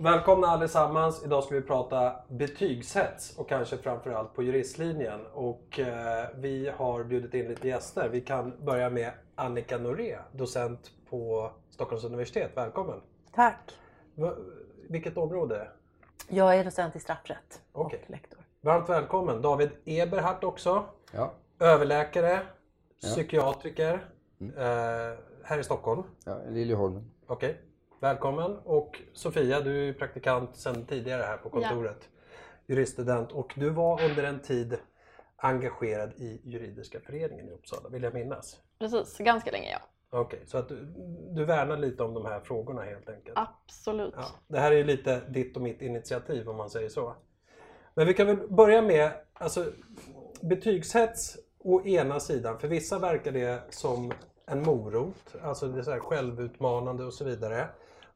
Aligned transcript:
Välkomna 0.00 0.46
allesammans. 0.46 1.24
Idag 1.24 1.44
ska 1.44 1.54
vi 1.54 1.62
prata 1.62 2.12
betygshets 2.28 3.36
och 3.38 3.48
kanske 3.48 3.76
framförallt 3.78 4.34
på 4.34 4.42
juristlinjen. 4.42 5.20
Och 5.32 5.78
eh, 5.78 6.28
vi 6.34 6.68
har 6.76 7.04
bjudit 7.04 7.34
in 7.34 7.48
lite 7.48 7.68
gäster. 7.68 8.08
Vi 8.08 8.20
kan 8.20 8.52
börja 8.64 8.90
med 8.90 9.12
Annika 9.34 9.78
Noré, 9.78 10.18
docent 10.32 10.90
på 11.10 11.50
Stockholms 11.70 12.04
universitet. 12.04 12.50
Välkommen! 12.54 13.00
Tack! 13.34 13.58
Va, 14.14 14.34
vilket 14.88 15.16
område? 15.16 15.68
Jag 16.28 16.56
är 16.56 16.64
docent 16.64 16.96
i 16.96 17.00
straffrätt 17.00 17.62
Okej. 17.72 18.00
och 18.04 18.10
lektor. 18.10 18.38
Varmt 18.60 18.88
välkommen! 18.88 19.42
David 19.42 19.70
Eberhardt 19.84 20.44
också. 20.44 20.84
Ja, 21.12 21.32
Överläkare, 21.60 22.40
Ja. 23.00 23.08
psykiatriker 23.08 23.92
eh, 24.40 25.18
här 25.44 25.58
i 25.58 25.64
Stockholm. 25.64 26.02
ja 26.24 26.38
Liljeholmen. 26.48 27.10
Okej, 27.26 27.60
välkommen. 28.00 28.58
Och 28.64 29.02
Sofia, 29.12 29.60
du 29.60 29.88
är 29.88 29.92
praktikant 29.92 30.56
sedan 30.56 30.84
tidigare 30.86 31.22
här 31.22 31.36
på 31.36 31.50
kontoret. 31.50 32.08
Juriststudent 32.66 33.32
och 33.32 33.54
du 33.56 33.70
var 33.70 34.04
under 34.04 34.24
en 34.24 34.40
tid 34.40 34.78
engagerad 35.36 36.12
i 36.16 36.40
juridiska 36.44 37.00
föreningen 37.00 37.48
i 37.48 37.52
Uppsala, 37.52 37.88
vill 37.88 38.02
jag 38.02 38.14
minnas. 38.14 38.60
Precis, 38.78 39.18
ganska 39.18 39.50
länge 39.50 39.70
ja. 39.70 39.78
Okej, 40.10 40.40
så 40.46 40.58
att 40.58 40.68
du, 40.68 40.76
du 41.30 41.44
värnar 41.44 41.76
lite 41.76 42.02
om 42.02 42.14
de 42.14 42.26
här 42.26 42.40
frågorna 42.40 42.82
helt 42.82 43.08
enkelt. 43.08 43.38
Absolut. 43.38 44.14
Ja, 44.16 44.26
det 44.46 44.58
här 44.58 44.72
är 44.72 44.76
ju 44.76 44.84
lite 44.84 45.20
ditt 45.28 45.56
och 45.56 45.62
mitt 45.62 45.82
initiativ 45.82 46.48
om 46.48 46.56
man 46.56 46.70
säger 46.70 46.88
så. 46.88 47.14
Men 47.94 48.06
vi 48.06 48.14
kan 48.14 48.26
väl 48.26 48.48
börja 48.48 48.82
med 48.82 49.10
alltså, 49.32 49.64
betygshets 50.40 51.36
å 51.58 51.86
ena 51.86 52.20
sidan. 52.20 52.58
För 52.58 52.68
vissa 52.68 52.98
verkar 52.98 53.32
det 53.32 53.62
som 53.70 54.12
en 54.50 54.62
morot, 54.62 55.36
alltså 55.42 55.68
det 55.68 55.78
är 55.78 55.82
så 55.82 55.90
här 55.90 56.00
självutmanande 56.00 57.04
och 57.04 57.14
så 57.14 57.24
vidare. 57.24 57.68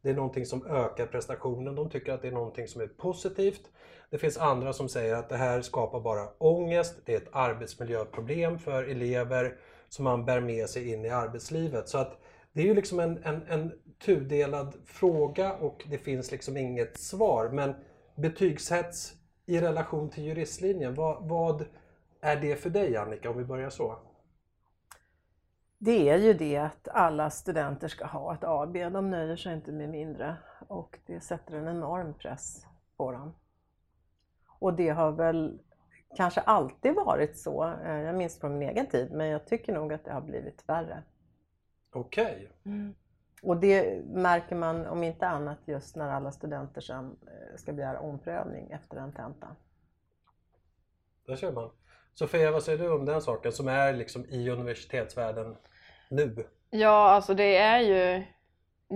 Det 0.03 0.10
är 0.10 0.15
någonting 0.15 0.47
som 0.47 0.66
ökar 0.66 1.06
prestationen. 1.06 1.75
De 1.75 1.91
tycker 1.91 2.12
att 2.12 2.22
det 2.22 2.28
är 2.28 2.32
någonting 2.32 2.69
som 2.69 2.81
är 2.81 2.87
positivt. 2.87 3.70
Det 4.10 4.19
finns 4.19 4.38
andra 4.38 4.72
som 4.72 4.88
säger 4.88 5.15
att 5.15 5.28
det 5.28 5.37
här 5.37 5.62
skapar 5.62 6.00
bara 6.00 6.28
ångest. 6.38 6.94
Det 7.04 7.12
är 7.12 7.16
ett 7.16 7.28
arbetsmiljöproblem 7.32 8.59
för 8.59 8.84
elever 8.84 9.56
som 9.88 10.04
man 10.04 10.25
bär 10.25 10.41
med 10.41 10.69
sig 10.69 10.93
in 10.93 11.04
i 11.04 11.09
arbetslivet. 11.09 11.88
Så 11.88 11.98
att 11.98 12.19
det 12.53 12.60
är 12.60 12.66
ju 12.66 12.75
liksom 12.75 13.00
en, 13.00 13.19
en, 13.25 13.43
en 13.49 13.72
tudelad 14.04 14.75
fråga 14.87 15.53
och 15.53 15.84
det 15.91 15.99
finns 15.99 16.31
liksom 16.31 16.56
inget 16.56 16.99
svar. 16.99 17.49
Men 17.49 17.75
betygshets 18.16 19.12
i 19.47 19.60
relation 19.60 20.10
till 20.10 20.25
juristlinjen, 20.25 20.94
vad, 20.94 21.28
vad 21.28 21.64
är 22.20 22.37
det 22.37 22.56
för 22.56 22.70
dig 22.70 22.97
Annika 22.97 23.31
om 23.31 23.38
vi 23.38 23.44
börjar 23.44 23.70
så? 23.70 23.99
Det 25.84 26.09
är 26.09 26.19
ju 26.19 26.32
det 26.34 26.56
att 26.56 26.88
alla 26.88 27.31
studenter 27.31 27.88
ska 27.88 28.06
ha 28.06 28.34
ett 28.34 28.44
AB. 28.44 28.72
De 28.72 29.10
nöjer 29.10 29.37
sig 29.37 29.54
inte 29.54 29.72
med 29.72 29.88
mindre 29.88 30.37
och 30.69 30.98
det 31.06 31.20
sätter 31.20 31.54
en 31.54 31.69
enorm 31.69 32.15
press 32.15 32.66
på 32.97 33.12
dem. 33.12 33.34
Och 34.47 34.75
det 34.75 34.88
har 34.88 35.12
väl 35.12 35.59
kanske 36.16 36.41
alltid 36.41 36.94
varit 36.94 37.38
så. 37.38 37.65
Eh, 37.84 37.97
Jag 38.00 38.15
minns 38.15 38.41
från 38.41 38.59
min 38.59 38.69
egen 38.69 38.87
tid, 38.87 39.12
men 39.12 39.26
jag 39.26 39.47
tycker 39.47 39.72
nog 39.72 39.93
att 39.93 40.04
det 40.04 40.12
har 40.12 40.20
blivit 40.20 40.69
värre. 40.69 41.03
Okej, 41.93 42.50
Och 43.43 43.56
det 43.56 44.04
märker 44.06 44.56
man 44.56 44.87
om 44.87 45.03
inte 45.03 45.28
annat 45.28 45.59
just 45.64 45.97
när 45.97 46.09
alla 46.10 46.32
studenter 46.32 46.81
sen 46.81 47.16
eh, 47.26 47.56
ska 47.56 47.72
begära 47.72 48.00
omprövning 48.00 48.70
efter 48.70 48.97
en 48.97 49.12
tenta. 49.12 49.56
där 51.26 51.37
ser 51.37 51.53
man. 51.53 51.70
Sofia, 52.14 52.50
vad 52.50 52.62
säger 52.62 52.78
du 52.78 52.93
om 52.93 53.04
den 53.04 53.22
saken 53.22 53.53
som 53.53 53.69
är 53.69 53.93
liksom 53.93 54.25
i 54.25 54.50
universitetsvärlden 54.50 55.56
nu? 56.12 56.47
Ja, 56.71 57.11
alltså 57.11 57.34
det 57.34 57.56
är 57.56 57.81
ju 57.81 58.25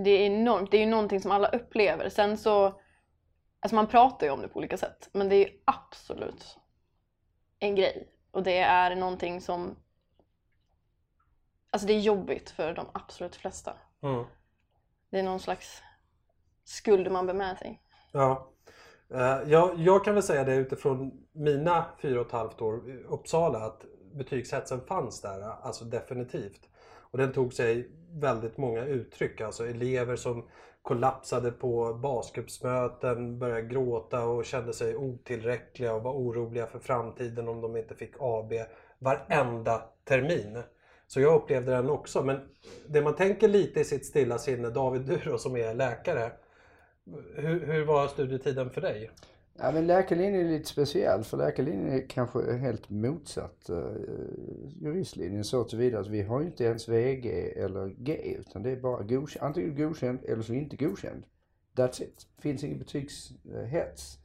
det 0.03 0.09
är 0.09 0.25
enormt. 0.25 0.71
Det 0.71 0.77
är 0.77 0.81
ju 0.81 0.91
någonting 0.91 1.21
som 1.21 1.31
alla 1.31 1.47
upplever. 1.47 2.09
Sen 2.09 2.37
så, 2.37 2.65
alltså 3.59 3.75
man 3.75 3.87
pratar 3.87 4.27
ju 4.27 4.33
om 4.33 4.41
det 4.41 4.47
på 4.47 4.57
olika 4.59 4.77
sätt, 4.77 5.09
men 5.11 5.29
det 5.29 5.35
är 5.35 5.47
ju 5.47 5.59
absolut 5.65 6.57
en 7.59 7.75
grej. 7.75 8.07
Och 8.31 8.43
det 8.43 8.57
är 8.57 8.95
någonting 8.95 9.41
som, 9.41 9.75
alltså 11.69 11.87
det 11.87 11.93
är 11.93 11.99
jobbigt 11.99 12.49
för 12.49 12.73
de 12.73 12.85
absolut 12.93 13.35
flesta. 13.35 13.73
Mm. 14.01 14.25
Det 15.09 15.19
är 15.19 15.23
någon 15.23 15.39
slags 15.39 15.81
skuld 16.63 17.11
man 17.11 17.25
bär 17.25 17.33
med 17.33 17.57
sig. 17.57 17.81
Ja. 18.11 18.51
Eh, 19.13 19.41
Jag, 19.51 19.79
jag 19.79 20.05
kan 20.05 20.13
väl 20.13 20.23
säga 20.23 20.43
det 20.43 20.55
utifrån 20.55 21.27
mina 21.31 21.85
fyra 22.01 22.19
och 22.19 22.25
ett 22.25 22.31
halvt 22.31 22.61
år 22.61 22.89
i 22.89 23.03
Uppsala 23.03 23.59
att 23.59 23.85
betygshetsen 24.13 24.81
fanns 24.81 25.21
där, 25.21 25.41
alltså 25.41 25.85
definitivt. 25.85 26.69
Och 27.17 27.23
den 27.23 27.33
tog 27.33 27.53
sig 27.53 27.89
väldigt 28.11 28.57
många 28.57 28.85
uttryck, 28.85 29.41
alltså 29.41 29.67
elever 29.67 30.15
som 30.15 30.49
kollapsade 30.81 31.51
på 31.51 31.93
basgruppsmöten, 31.93 33.39
började 33.39 33.61
gråta 33.61 34.25
och 34.25 34.45
kände 34.45 34.73
sig 34.73 34.95
otillräckliga 34.95 35.93
och 35.93 36.03
var 36.03 36.11
oroliga 36.11 36.67
för 36.67 36.79
framtiden 36.79 37.47
om 37.47 37.61
de 37.61 37.77
inte 37.77 37.95
fick 37.95 38.13
AB 38.19 38.53
varenda 38.99 39.81
termin. 40.03 40.63
Så 41.07 41.21
jag 41.21 41.35
upplevde 41.35 41.71
den 41.71 41.89
också. 41.89 42.23
Men 42.23 42.49
det 42.87 43.01
man 43.01 43.15
tänker 43.15 43.47
lite 43.47 43.79
i 43.79 43.83
sitt 43.83 44.05
stilla 44.05 44.37
sinne, 44.37 44.69
David 44.69 45.01
du 45.01 45.17
då 45.31 45.37
som 45.37 45.57
är 45.57 45.73
läkare, 45.73 46.31
hur, 47.35 47.65
hur 47.65 47.85
var 47.85 48.07
studietiden 48.07 48.69
för 48.69 48.81
dig? 48.81 49.11
Ja, 49.59 49.71
men 49.71 49.87
läkarlinjen 49.87 50.45
är 50.45 50.51
lite 50.51 50.69
speciell 50.69 51.23
för 51.23 51.37
läkarlinjen 51.37 51.91
är 51.91 52.07
kanske 52.09 52.53
helt 52.53 52.89
motsatt 52.89 53.69
uh, 53.69 53.83
juristlinjen 54.81 55.43
så 55.43 55.63
tillvida 55.63 55.99
att 55.99 56.07
vi 56.07 56.21
har 56.21 56.39
ju 56.41 56.45
inte 56.45 56.63
ens 56.63 56.89
VG 56.89 57.53
eller 57.55 57.87
G 57.87 58.35
utan 58.39 58.63
det 58.63 58.71
är 58.71 58.75
bara 58.75 59.03
godkänd, 59.03 59.45
antingen 59.45 59.75
godkänd 59.75 60.19
eller 60.23 60.43
så 60.43 60.53
inte 60.53 60.75
godkänd. 60.75 61.23
That's 61.75 62.03
it. 62.03 62.27
Finns 62.37 62.63
ingen 62.63 62.77
betygshets. 62.77 64.19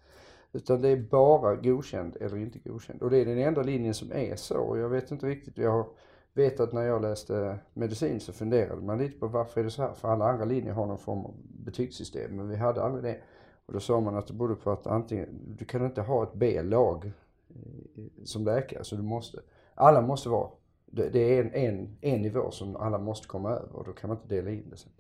Utan 0.52 0.82
det 0.82 0.88
är 0.88 0.96
bara 0.96 1.56
godkänd 1.56 2.16
eller 2.20 2.36
inte 2.36 2.58
godkänd. 2.58 3.02
Och 3.02 3.10
det 3.10 3.18
är 3.18 3.26
den 3.26 3.38
enda 3.38 3.62
linjen 3.62 3.94
som 3.94 4.12
är 4.12 4.36
så. 4.36 4.58
Och 4.58 4.78
jag 4.78 4.88
vet 4.88 5.10
inte 5.10 5.26
riktigt, 5.26 5.58
jag 5.58 5.86
vet 6.32 6.60
att 6.60 6.72
när 6.72 6.82
jag 6.82 7.02
läste 7.02 7.58
medicin 7.74 8.20
så 8.20 8.32
funderade 8.32 8.82
man 8.82 8.98
lite 8.98 9.18
på 9.18 9.26
varför 9.26 9.60
är 9.60 9.64
det 9.64 9.70
så 9.70 9.82
här? 9.82 9.92
För 9.92 10.08
alla 10.08 10.24
andra 10.24 10.44
linjer 10.44 10.72
har 10.72 10.86
någon 10.86 10.98
form 10.98 11.24
av 11.24 11.34
betygssystem 11.44 12.36
men 12.36 12.48
vi 12.48 12.56
hade 12.56 12.82
aldrig 12.82 13.04
det. 13.04 13.20
Och 13.66 13.72
då 13.72 13.80
sa 13.80 14.00
man 14.00 14.16
att 14.16 14.26
det 14.26 14.32
berodde 14.32 14.54
på 14.54 14.70
att 14.70 14.86
antingen, 14.86 15.56
du 15.58 15.64
kan 15.64 15.84
inte 15.84 16.00
ha 16.00 16.22
ett 16.22 16.34
B-lag 16.34 17.04
eh, 17.04 18.02
som 18.24 18.44
läkare 18.44 18.84
så 18.84 18.96
du 18.96 19.02
måste, 19.02 19.40
alla 19.74 20.00
måste 20.00 20.28
vara, 20.28 20.50
det, 20.86 21.08
det 21.08 21.38
är 21.38 21.44
en, 21.44 21.54
en, 21.54 21.96
en 22.00 22.22
nivå 22.22 22.50
som 22.50 22.76
alla 22.76 22.98
måste 22.98 23.28
komma 23.28 23.50
över 23.50 23.76
och 23.76 23.84
då 23.84 23.92
kan 23.92 24.08
man 24.08 24.16
inte 24.16 24.34
dela 24.34 24.50
in 24.50 24.70
det 24.70 24.76
sen. 24.76 24.92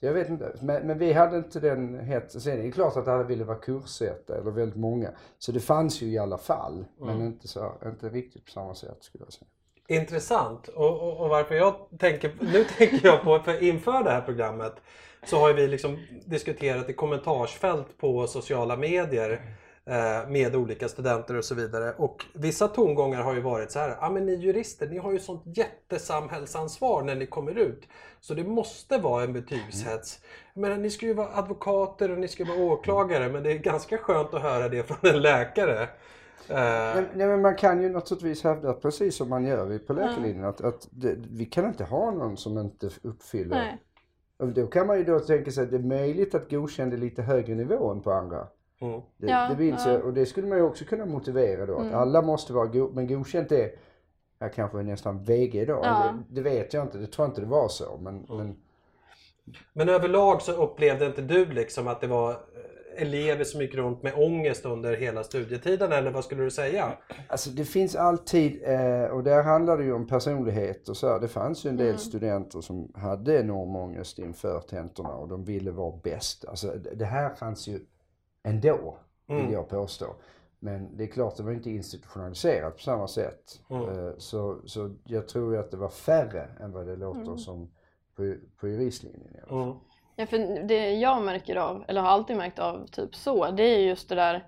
Så 0.00 0.06
jag 0.06 0.12
vet 0.12 0.28
inte, 0.28 0.56
men, 0.60 0.86
men 0.86 0.98
vi 0.98 1.12
hade 1.12 1.36
inte 1.36 1.60
den 1.60 2.00
hetsen. 2.00 2.40
Sen 2.40 2.58
är 2.58 2.62
det 2.62 2.70
klart 2.70 2.96
att 2.96 3.08
alla 3.08 3.22
ville 3.22 3.44
vara 3.44 3.58
kurssätta 3.58 4.36
eller 4.36 4.50
väldigt 4.50 4.78
många. 4.78 5.10
Så 5.38 5.52
det 5.52 5.60
fanns 5.60 6.02
ju 6.02 6.06
i 6.06 6.18
alla 6.18 6.38
fall, 6.38 6.84
men 6.98 7.22
inte, 7.22 7.48
så, 7.48 7.72
inte 7.86 8.08
riktigt 8.08 8.44
på 8.44 8.50
samma 8.50 8.74
sätt 8.74 8.96
skulle 9.00 9.24
jag 9.24 9.32
säga. 9.32 9.48
Intressant. 9.88 10.68
Och, 10.68 11.00
och, 11.00 11.20
och 11.20 11.28
varför 11.28 11.54
jag 11.54 11.74
tänker, 11.98 12.32
nu 12.40 12.64
tänker 12.78 13.06
jag 13.06 13.22
på, 13.22 13.38
för 13.38 13.62
inför 13.62 14.04
det 14.04 14.10
här 14.10 14.20
programmet 14.20 14.74
så 15.26 15.38
har 15.38 15.52
vi 15.52 15.68
liksom 15.68 15.98
diskuterat 16.24 16.90
i 16.90 16.92
kommentarsfält 16.92 17.98
på 17.98 18.26
sociala 18.26 18.76
medier 18.76 19.40
eh, 19.86 20.28
med 20.28 20.56
olika 20.56 20.88
studenter 20.88 21.34
och 21.34 21.44
så 21.44 21.54
vidare. 21.54 21.94
Och 21.98 22.24
vissa 22.32 22.68
tongångar 22.68 23.22
har 23.22 23.34
ju 23.34 23.40
varit 23.40 23.70
så 23.70 23.78
här, 23.78 23.88
ja 23.88 23.96
ah, 24.00 24.10
men 24.10 24.26
ni 24.26 24.34
jurister, 24.34 24.86
ni 24.86 24.98
har 24.98 25.12
ju 25.12 25.18
sånt 25.18 25.42
jättesamhällsansvar 25.44 27.02
när 27.02 27.14
ni 27.14 27.26
kommer 27.26 27.58
ut. 27.58 27.82
Så 28.20 28.34
det 28.34 28.44
måste 28.44 28.98
vara 28.98 29.24
en 29.24 29.32
betygshets. 29.32 30.20
Men 30.54 30.82
ni 30.82 30.90
ska 30.90 31.06
ju 31.06 31.14
vara 31.14 31.36
advokater 31.36 32.10
och 32.10 32.18
ni 32.18 32.28
ska 32.28 32.44
vara 32.44 32.58
åklagare, 32.58 33.28
men 33.28 33.42
det 33.42 33.52
är 33.52 33.58
ganska 33.58 33.98
skönt 33.98 34.34
att 34.34 34.42
höra 34.42 34.68
det 34.68 34.82
från 34.82 35.10
en 35.14 35.22
läkare. 35.22 35.88
Eh, 36.50 36.56
Nej, 36.94 37.04
nej, 37.14 37.26
men 37.26 37.42
man 37.42 37.56
kan 37.56 37.82
ju 37.82 37.88
naturligtvis 37.88 38.44
hävda, 38.44 38.72
precis 38.72 39.16
som 39.16 39.28
man 39.28 39.44
gör 39.46 39.78
på 39.78 39.92
läkarlinjen, 39.92 40.44
att, 40.44 40.60
att 40.60 40.88
det, 40.90 41.14
vi 41.30 41.44
kan 41.44 41.66
inte 41.66 41.84
ha 41.84 42.10
någon 42.10 42.36
som 42.36 42.58
inte 42.58 42.90
uppfyller. 43.02 43.56
Nej. 43.56 43.78
Och 44.38 44.48
då 44.48 44.66
kan 44.66 44.86
man 44.86 44.98
ju 44.98 45.04
då 45.04 45.20
tänka 45.20 45.50
sig 45.50 45.64
att 45.64 45.70
det 45.70 45.76
är 45.76 45.80
möjligt 45.82 46.34
att 46.34 46.50
godkänna 46.50 46.92
är 46.92 46.96
lite 46.98 47.22
högre 47.22 47.54
nivå 47.54 47.90
än 47.92 48.00
på 48.00 48.12
andra. 48.12 48.46
mm. 48.80 49.00
Det, 49.16 49.26
Ja, 49.26 49.48
det 49.48 49.54
vill 49.54 49.76
ja. 49.86 49.98
och 49.98 50.12
det 50.12 50.26
skulle 50.26 50.46
man 50.46 50.58
ju 50.58 50.64
också 50.64 50.84
kunna 50.84 51.06
motivera 51.06 51.66
då, 51.66 51.74
att 51.76 51.82
Mm. 51.82 51.94
alla 51.94 52.22
måste 52.22 52.52
vara 52.52 52.66
go- 52.66 52.90
men 52.94 53.06
godkänt 53.06 53.52
är, 53.52 53.70
ja, 54.38 54.48
kanske 54.48 54.82
nästan 54.82 55.24
VG 55.24 55.64
då, 55.64 55.80
Ja. 55.82 56.14
det, 56.28 56.34
det 56.34 56.40
vet 56.50 56.74
jag 56.74 56.82
inte, 56.84 56.98
det 56.98 57.06
tror 57.06 57.24
jag 57.24 57.30
inte 57.30 57.40
det 57.40 57.46
var 57.46 57.68
så. 57.68 57.98
Men, 58.02 58.26
men 58.28 58.56
Men 59.72 59.88
överlag 59.88 60.42
så 60.42 60.52
upplevde 60.52 61.06
inte 61.06 61.22
du 61.22 61.46
liksom 61.46 61.88
att 61.88 62.00
det 62.00 62.06
var 62.06 62.36
elever 62.96 63.44
som 63.44 63.60
gick 63.60 63.74
runt 63.74 64.02
med 64.02 64.12
ångest 64.16 64.64
under 64.64 64.96
hela 64.96 65.24
studietiden 65.24 65.92
eller 65.92 66.10
vad 66.10 66.24
skulle 66.24 66.42
du 66.44 66.50
säga? 66.50 66.92
Alltså 67.28 67.50
det 67.50 67.64
finns 67.64 67.96
alltid, 67.96 68.62
eh, 68.64 69.04
och 69.04 69.24
där 69.24 69.42
handlar 69.42 69.78
det 69.78 69.84
ju 69.84 69.92
om 69.92 70.06
personlighet 70.06 70.88
och 70.88 70.96
så 70.96 71.08
här. 71.08 71.20
Det 71.20 71.28
fanns 71.28 71.66
ju 71.66 71.70
en 71.70 71.76
del 71.76 71.98
studenter 71.98 72.60
som 72.60 72.92
hade 72.94 73.40
enorm 73.40 73.76
ångest 73.76 74.18
inför 74.18 74.60
tentorna 74.60 75.14
och 75.14 75.28
de 75.28 75.44
ville 75.44 75.70
vara 75.70 75.96
bäst. 76.02 76.44
Alltså 76.44 76.72
det 76.94 77.04
här 77.04 77.34
fanns 77.34 77.66
ju 77.68 77.80
ändå, 78.42 78.96
vill 79.26 79.36
Mm. 79.38 79.52
jag 79.52 79.68
påstå. 79.68 80.06
Men 80.58 80.96
det 80.96 81.04
är 81.04 81.08
klart, 81.08 81.36
det 81.36 81.42
var 81.42 81.52
inte 81.52 81.70
institutionaliserat 81.70 82.76
på 82.76 82.82
samma 82.82 83.08
sätt. 83.08 83.60
Mm. 83.70 83.82
Eh, 84.06 84.12
så, 84.18 84.58
så 84.64 84.90
jag 85.04 85.28
tror 85.28 85.52
ju 85.54 85.60
att 85.60 85.70
det 85.70 85.76
var 85.76 85.88
färre 85.88 86.48
än 86.60 86.72
vad 86.72 86.86
det 86.86 86.96
låter 86.96 87.36
som 87.36 87.70
på, 88.16 88.34
på 88.60 88.68
juristlinjen. 88.68 89.34
i 89.34 89.38
alla 89.38 89.48
fall. 89.64 89.74
Mm. 90.16 90.22
Ja, 90.22 90.26
för 90.26 90.62
det 90.62 90.90
jag 90.90 91.22
märker 91.22 91.56
av, 91.56 91.84
eller 91.88 92.00
har 92.00 92.08
alltid 92.08 92.36
märkt 92.36 92.58
av 92.58 92.86
typ 92.86 93.14
så, 93.14 93.50
det 93.50 93.62
är 93.62 93.78
just 93.78 94.08
det 94.08 94.14
där 94.14 94.46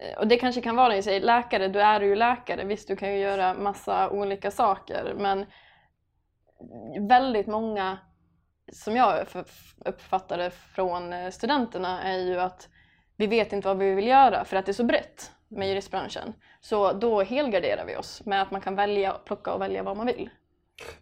eh, 0.00 0.18
och 0.18 0.26
det 0.26 0.36
kanske 0.36 0.60
kan 0.60 0.76
vara 0.76 0.88
när 0.88 0.94
jag 0.94 1.04
säger 1.04 1.20
läkare, 1.20 1.68
du 1.68 1.80
är 1.80 2.00
ju 2.00 2.14
läkare, 2.14 2.64
visst 2.64 2.88
du 2.88 2.96
kan 2.96 3.12
ju 3.12 3.18
göra 3.18 3.54
massa 3.54 4.10
olika 4.10 4.50
saker 4.50 5.14
men 5.18 5.46
väldigt 7.08 7.46
många 7.46 7.98
som 8.72 8.96
jag 8.96 9.26
uppfattar 9.84 10.38
det 10.38 10.50
från 10.50 11.12
eh, 11.12 11.30
studenterna 11.30 12.02
är 12.02 12.18
ju 12.18 12.40
att 12.40 12.68
vi 13.16 13.26
vet 13.26 13.52
inte 13.52 13.68
vad 13.68 13.78
vi 13.78 13.94
vill 13.94 14.06
göra 14.06 14.44
för 14.44 14.56
att 14.56 14.66
det 14.66 14.70
är 14.70 14.74
så 14.74 14.84
brett 14.84 15.32
med 15.48 15.68
juristbranschen. 15.68 16.34
Så 16.60 16.92
då 16.92 17.22
helgarderar 17.22 17.84
vi 17.86 17.96
oss 17.96 18.24
med 18.24 18.42
att 18.42 18.50
man 18.50 18.60
kan 18.60 18.76
välja, 18.76 19.12
plocka 19.12 19.54
och 19.54 19.60
välja 19.60 19.82
vad 19.82 19.96
man 19.96 20.06
vill. 20.06 20.30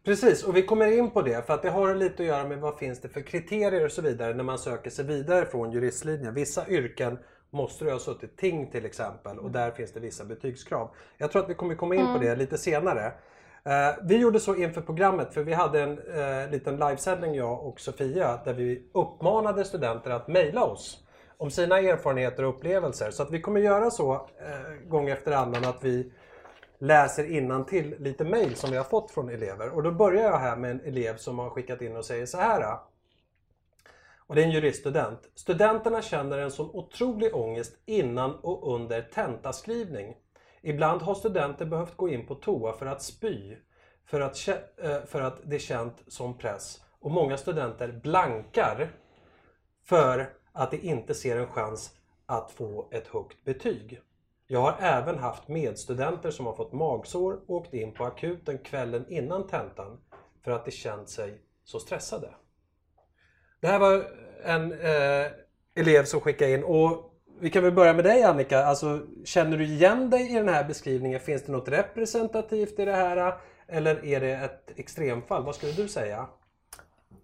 Precis, 0.04 0.44
och 0.44 0.56
vi 0.56 0.62
kommer 0.62 0.98
in 0.98 1.10
på 1.10 1.22
det 1.22 1.46
för 1.46 1.54
att 1.54 1.62
det 1.62 1.70
har 1.70 1.94
lite 1.94 2.22
att 2.22 2.28
göra 2.28 2.48
med 2.48 2.58
vad 2.58 2.78
finns 2.78 3.00
det 3.00 3.08
för 3.08 3.20
kriterier 3.20 3.84
och 3.84 3.92
så 3.92 4.02
vidare 4.02 4.34
när 4.34 4.44
man 4.44 4.58
söker 4.58 4.90
sig 4.90 5.04
vidare 5.04 5.46
från 5.46 5.72
juristlinjen. 5.72 6.34
Vissa 6.34 6.68
yrken 6.68 7.18
måste 7.50 7.84
du 7.84 7.92
ha 7.92 7.98
suttit 7.98 8.36
ting 8.36 8.70
till 8.70 8.86
exempel 8.86 9.38
och 9.38 9.50
där 9.50 9.70
finns 9.70 9.92
det 9.92 10.00
vissa 10.00 10.24
betygskrav. 10.24 10.90
Jag 11.18 11.32
tror 11.32 11.42
att 11.42 11.50
vi 11.50 11.54
kommer 11.54 11.74
komma 11.74 11.94
in 11.94 12.06
på 12.12 12.18
det 12.18 12.36
lite 12.36 12.58
senare. 12.58 13.12
Eh, 13.64 13.94
vi 14.02 14.16
gjorde 14.16 14.40
så 14.40 14.54
inför 14.54 14.80
programmet 14.80 15.34
för 15.34 15.42
vi 15.42 15.52
hade 15.52 15.82
en 15.82 15.98
eh, 15.98 16.50
liten 16.50 16.76
livesändning 16.76 17.34
jag 17.34 17.66
och 17.66 17.80
Sofia 17.80 18.40
där 18.44 18.54
vi 18.54 18.82
uppmanade 18.94 19.64
studenter 19.64 20.10
att 20.10 20.28
mejla 20.28 20.64
oss 20.64 20.98
om 21.36 21.50
sina 21.50 21.78
erfarenheter 21.78 22.44
och 22.44 22.56
upplevelser. 22.56 23.10
Så 23.10 23.22
att 23.22 23.30
vi 23.30 23.40
kommer 23.40 23.60
göra 23.60 23.90
så 23.90 24.12
eh, 24.14 24.88
gång 24.88 25.08
efter 25.08 25.32
annan 25.32 25.64
att 25.64 25.84
vi 25.84 26.12
läser 26.82 27.64
till 27.64 27.96
lite 27.98 28.24
mejl 28.24 28.54
som 28.54 28.70
vi 28.70 28.76
har 28.76 28.84
fått 28.84 29.10
från 29.10 29.28
elever. 29.28 29.68
Och 29.68 29.82
då 29.82 29.90
börjar 29.90 30.22
jag 30.22 30.38
här 30.38 30.56
med 30.56 30.70
en 30.70 30.80
elev 30.80 31.16
som 31.16 31.38
har 31.38 31.50
skickat 31.50 31.82
in 31.82 31.96
och 31.96 32.04
säger 32.04 32.26
så 32.26 32.38
här. 32.38 32.78
Och 34.26 34.34
det 34.34 34.42
är 34.42 34.46
en 34.46 34.50
juriststudent. 34.50 35.30
Studenterna 35.34 36.02
känner 36.02 36.38
en 36.38 36.50
sån 36.50 36.70
otrolig 36.70 37.34
ångest 37.34 37.76
innan 37.86 38.34
och 38.34 38.74
under 38.74 39.02
tentaskrivning. 39.02 40.16
Ibland 40.62 41.02
har 41.02 41.14
studenter 41.14 41.66
behövt 41.66 41.96
gå 41.96 42.08
in 42.08 42.26
på 42.26 42.34
toa 42.34 42.72
för 42.72 42.86
att 42.86 43.02
spy. 43.02 43.56
För 44.06 44.20
att, 44.20 44.48
eh, 44.48 45.02
för 45.06 45.20
att 45.20 45.40
det 45.44 45.56
är 45.56 45.60
känt 45.60 46.02
som 46.06 46.38
press. 46.38 46.84
Och 47.00 47.10
många 47.10 47.36
studenter 47.36 48.00
blankar 48.02 48.92
för 49.84 50.32
att 50.52 50.70
de 50.70 50.76
inte 50.76 51.14
ser 51.14 51.36
en 51.36 51.48
chans 51.48 51.90
att 52.26 52.50
få 52.50 52.88
ett 52.92 53.06
högt 53.06 53.44
betyg. 53.44 54.00
Jag 54.52 54.60
har 54.60 54.76
även 54.80 55.18
haft 55.18 55.48
medstudenter 55.48 56.30
som 56.30 56.46
har 56.46 56.52
fått 56.52 56.72
magsår 56.72 57.32
och 57.32 57.50
åkt 57.50 57.74
in 57.74 57.92
på 57.92 58.04
akuten 58.04 58.58
kvällen 58.58 59.04
innan 59.08 59.46
tentan 59.46 60.00
för 60.44 60.50
att 60.50 60.64
de 60.64 60.70
känt 60.70 61.08
sig 61.08 61.40
så 61.64 61.78
stressade. 61.78 62.28
Det 63.60 63.66
här 63.66 63.78
var 63.78 64.04
en 64.44 64.72
eh, 64.72 65.30
elev 65.74 66.04
som 66.04 66.20
skickade 66.20 66.52
in 66.52 66.64
och 66.64 67.12
vi 67.40 67.50
kan 67.50 67.62
väl 67.62 67.72
börja 67.72 67.92
med 67.92 68.04
dig 68.04 68.22
Annika. 68.22 68.64
Alltså, 68.64 69.00
känner 69.24 69.56
du 69.56 69.64
igen 69.64 70.10
dig 70.10 70.30
i 70.30 70.34
den 70.34 70.48
här 70.48 70.64
beskrivningen? 70.64 71.20
Finns 71.20 71.42
det 71.42 71.52
något 71.52 71.68
representativt 71.68 72.78
i 72.78 72.84
det 72.84 72.96
här? 72.96 73.34
Eller 73.68 74.04
är 74.04 74.20
det 74.20 74.32
ett 74.32 74.78
extremfall? 74.78 75.44
Vad 75.44 75.54
skulle 75.54 75.72
du 75.72 75.88
säga? 75.88 76.28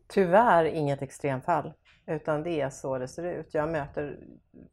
Tyvärr 0.08 0.64
inget 0.64 1.02
extremfall, 1.02 1.72
utan 2.08 2.42
det 2.42 2.60
är 2.60 2.70
så 2.70 2.98
det 2.98 3.08
ser 3.08 3.22
ut. 3.22 3.54
Jag 3.54 3.68
möter 3.68 4.18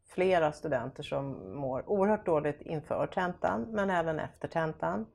flera 0.07 0.51
studenter 0.51 1.03
som 1.03 1.53
mår 1.55 1.89
oerhört 1.89 2.25
dåligt 2.25 2.61
inför 2.61 3.07
tentan, 3.07 3.61
men 3.71 3.89
även 3.89 4.19
efter 4.19 4.47
tentan. 4.47 5.05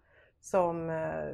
Som, 0.42 0.90
eh, 0.90 1.24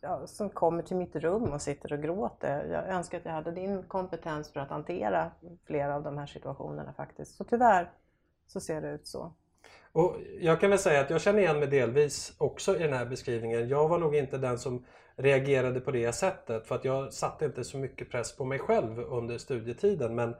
ja, 0.00 0.26
som 0.26 0.50
kommer 0.50 0.82
till 0.82 0.96
mitt 0.96 1.16
rum 1.16 1.52
och 1.52 1.62
sitter 1.62 1.92
och 1.92 2.02
gråter. 2.02 2.66
Jag 2.66 2.88
önskar 2.88 3.18
att 3.18 3.24
jag 3.24 3.32
hade 3.32 3.50
din 3.50 3.82
kompetens 3.82 4.52
för 4.52 4.60
att 4.60 4.70
hantera 4.70 5.30
flera 5.66 5.94
av 5.94 6.02
de 6.02 6.18
här 6.18 6.26
situationerna 6.26 6.92
faktiskt. 6.92 7.36
Så 7.36 7.44
tyvärr 7.44 7.90
så 8.46 8.60
ser 8.60 8.80
det 8.80 8.90
ut 8.90 9.06
så. 9.06 9.34
Och 9.92 10.16
jag 10.40 10.60
kan 10.60 10.70
väl 10.70 10.78
säga 10.78 11.00
att 11.00 11.10
jag 11.10 11.20
känner 11.20 11.38
igen 11.38 11.58
mig 11.58 11.68
delvis 11.68 12.34
också 12.38 12.76
i 12.76 12.82
den 12.82 12.92
här 12.92 13.06
beskrivningen. 13.06 13.68
Jag 13.68 13.88
var 13.88 13.98
nog 13.98 14.16
inte 14.16 14.38
den 14.38 14.58
som 14.58 14.84
reagerade 15.16 15.80
på 15.80 15.90
det 15.90 16.12
sättet 16.12 16.66
för 16.66 16.74
att 16.74 16.84
jag 16.84 17.12
satte 17.12 17.44
inte 17.44 17.64
så 17.64 17.78
mycket 17.78 18.10
press 18.10 18.36
på 18.36 18.44
mig 18.44 18.58
själv 18.58 18.98
under 18.98 19.38
studietiden. 19.38 20.14
Men 20.14 20.36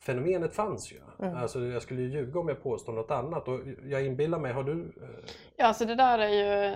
fenomenet 0.00 0.54
fanns 0.54 0.92
ju. 0.92 1.00
Mm. 1.18 1.36
Alltså, 1.36 1.60
jag 1.60 1.82
skulle 1.82 2.02
ju 2.02 2.08
ljuga 2.08 2.40
om 2.40 2.48
jag 2.48 2.62
påstår 2.62 2.92
något 2.92 3.10
annat. 3.10 3.48
Och 3.48 3.60
jag 3.84 4.06
inbillar 4.06 4.38
mig, 4.38 4.52
har 4.52 4.62
du... 4.62 4.72
eh, 5.02 5.30
Ja, 5.56 5.66
alltså 5.66 5.84
det 5.84 5.94
där 5.94 6.18
är 6.18 6.28
ju 6.28 6.74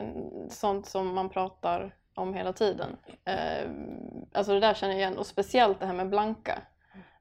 sånt 0.51 0.87
som 0.87 1.15
man 1.15 1.29
pratar 1.29 1.95
om 2.15 2.35
hela 2.35 2.53
tiden. 2.53 2.97
Eh, 3.25 3.71
alltså 4.33 4.53
det 4.53 4.61
där 4.61 4.75
känner 4.75 4.93
jag 4.95 5.01
igen 5.01 5.19
och 5.19 5.27
speciellt 5.27 5.81
det 5.81 5.87
här 5.87 5.95
med 5.95 6.09
blanka. 6.09 6.63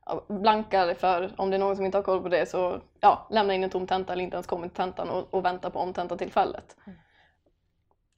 Ja, 0.06 0.26
Blanka 0.28 0.96
för, 0.96 1.32
om 1.38 1.50
det 1.50 1.58
är 1.58 1.60
någon 1.60 1.76
som 1.76 1.86
inte 1.86 1.98
har 1.98 2.04
koll 2.04 2.22
på 2.22 2.30
det, 2.30 2.50
så 2.50 2.82
ja, 3.00 3.28
lämna 3.30 3.54
in 3.54 3.64
en 3.64 3.70
tom 3.70 3.88
tenta 3.88 4.14
eller 4.14 4.24
inte 4.24 4.36
ens 4.36 4.48
kommit 4.48 4.72
till 4.72 4.76
tentan 4.84 5.10
och, 5.10 5.34
och 5.34 5.46
vänta 5.46 5.70
på 5.70 5.80
omtentatillfället. 5.80 6.76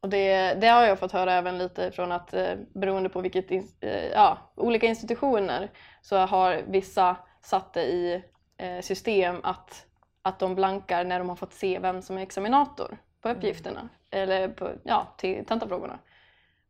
Och 0.02 0.10
det, 0.10 0.54
det 0.54 0.68
har 0.68 0.84
jag 0.84 1.00
fått 1.00 1.12
höra 1.12 1.34
även 1.34 1.58
lite 1.58 1.92
från 1.92 2.12
att 2.12 2.34
eh, 2.34 2.56
beroende 2.74 3.10
på 3.10 3.22
vilket, 3.22 3.52
eh, 3.52 4.06
ja, 4.06 4.38
olika 4.56 4.88
institutioner 4.88 5.72
så 6.02 6.18
har 6.18 6.62
vissa 6.68 7.18
satt 7.42 7.74
det 7.74 7.84
i 7.84 8.24
eh, 8.58 8.82
system 8.82 9.40
att, 9.44 9.86
att 10.22 10.40
de 10.40 10.56
blankar 10.56 11.04
när 11.04 11.20
de 11.20 11.30
har 11.30 11.36
fått 11.36 11.54
se 11.54 11.80
vem 11.80 12.02
som 12.02 12.18
är 12.18 12.22
examinator 12.22 12.98
på 13.22 13.30
uppgifterna 13.30 13.90
eller 14.10 14.48
på, 14.48 14.72
ja, 14.84 15.14
till 15.18 15.46
tentafrågorna. 15.46 16.00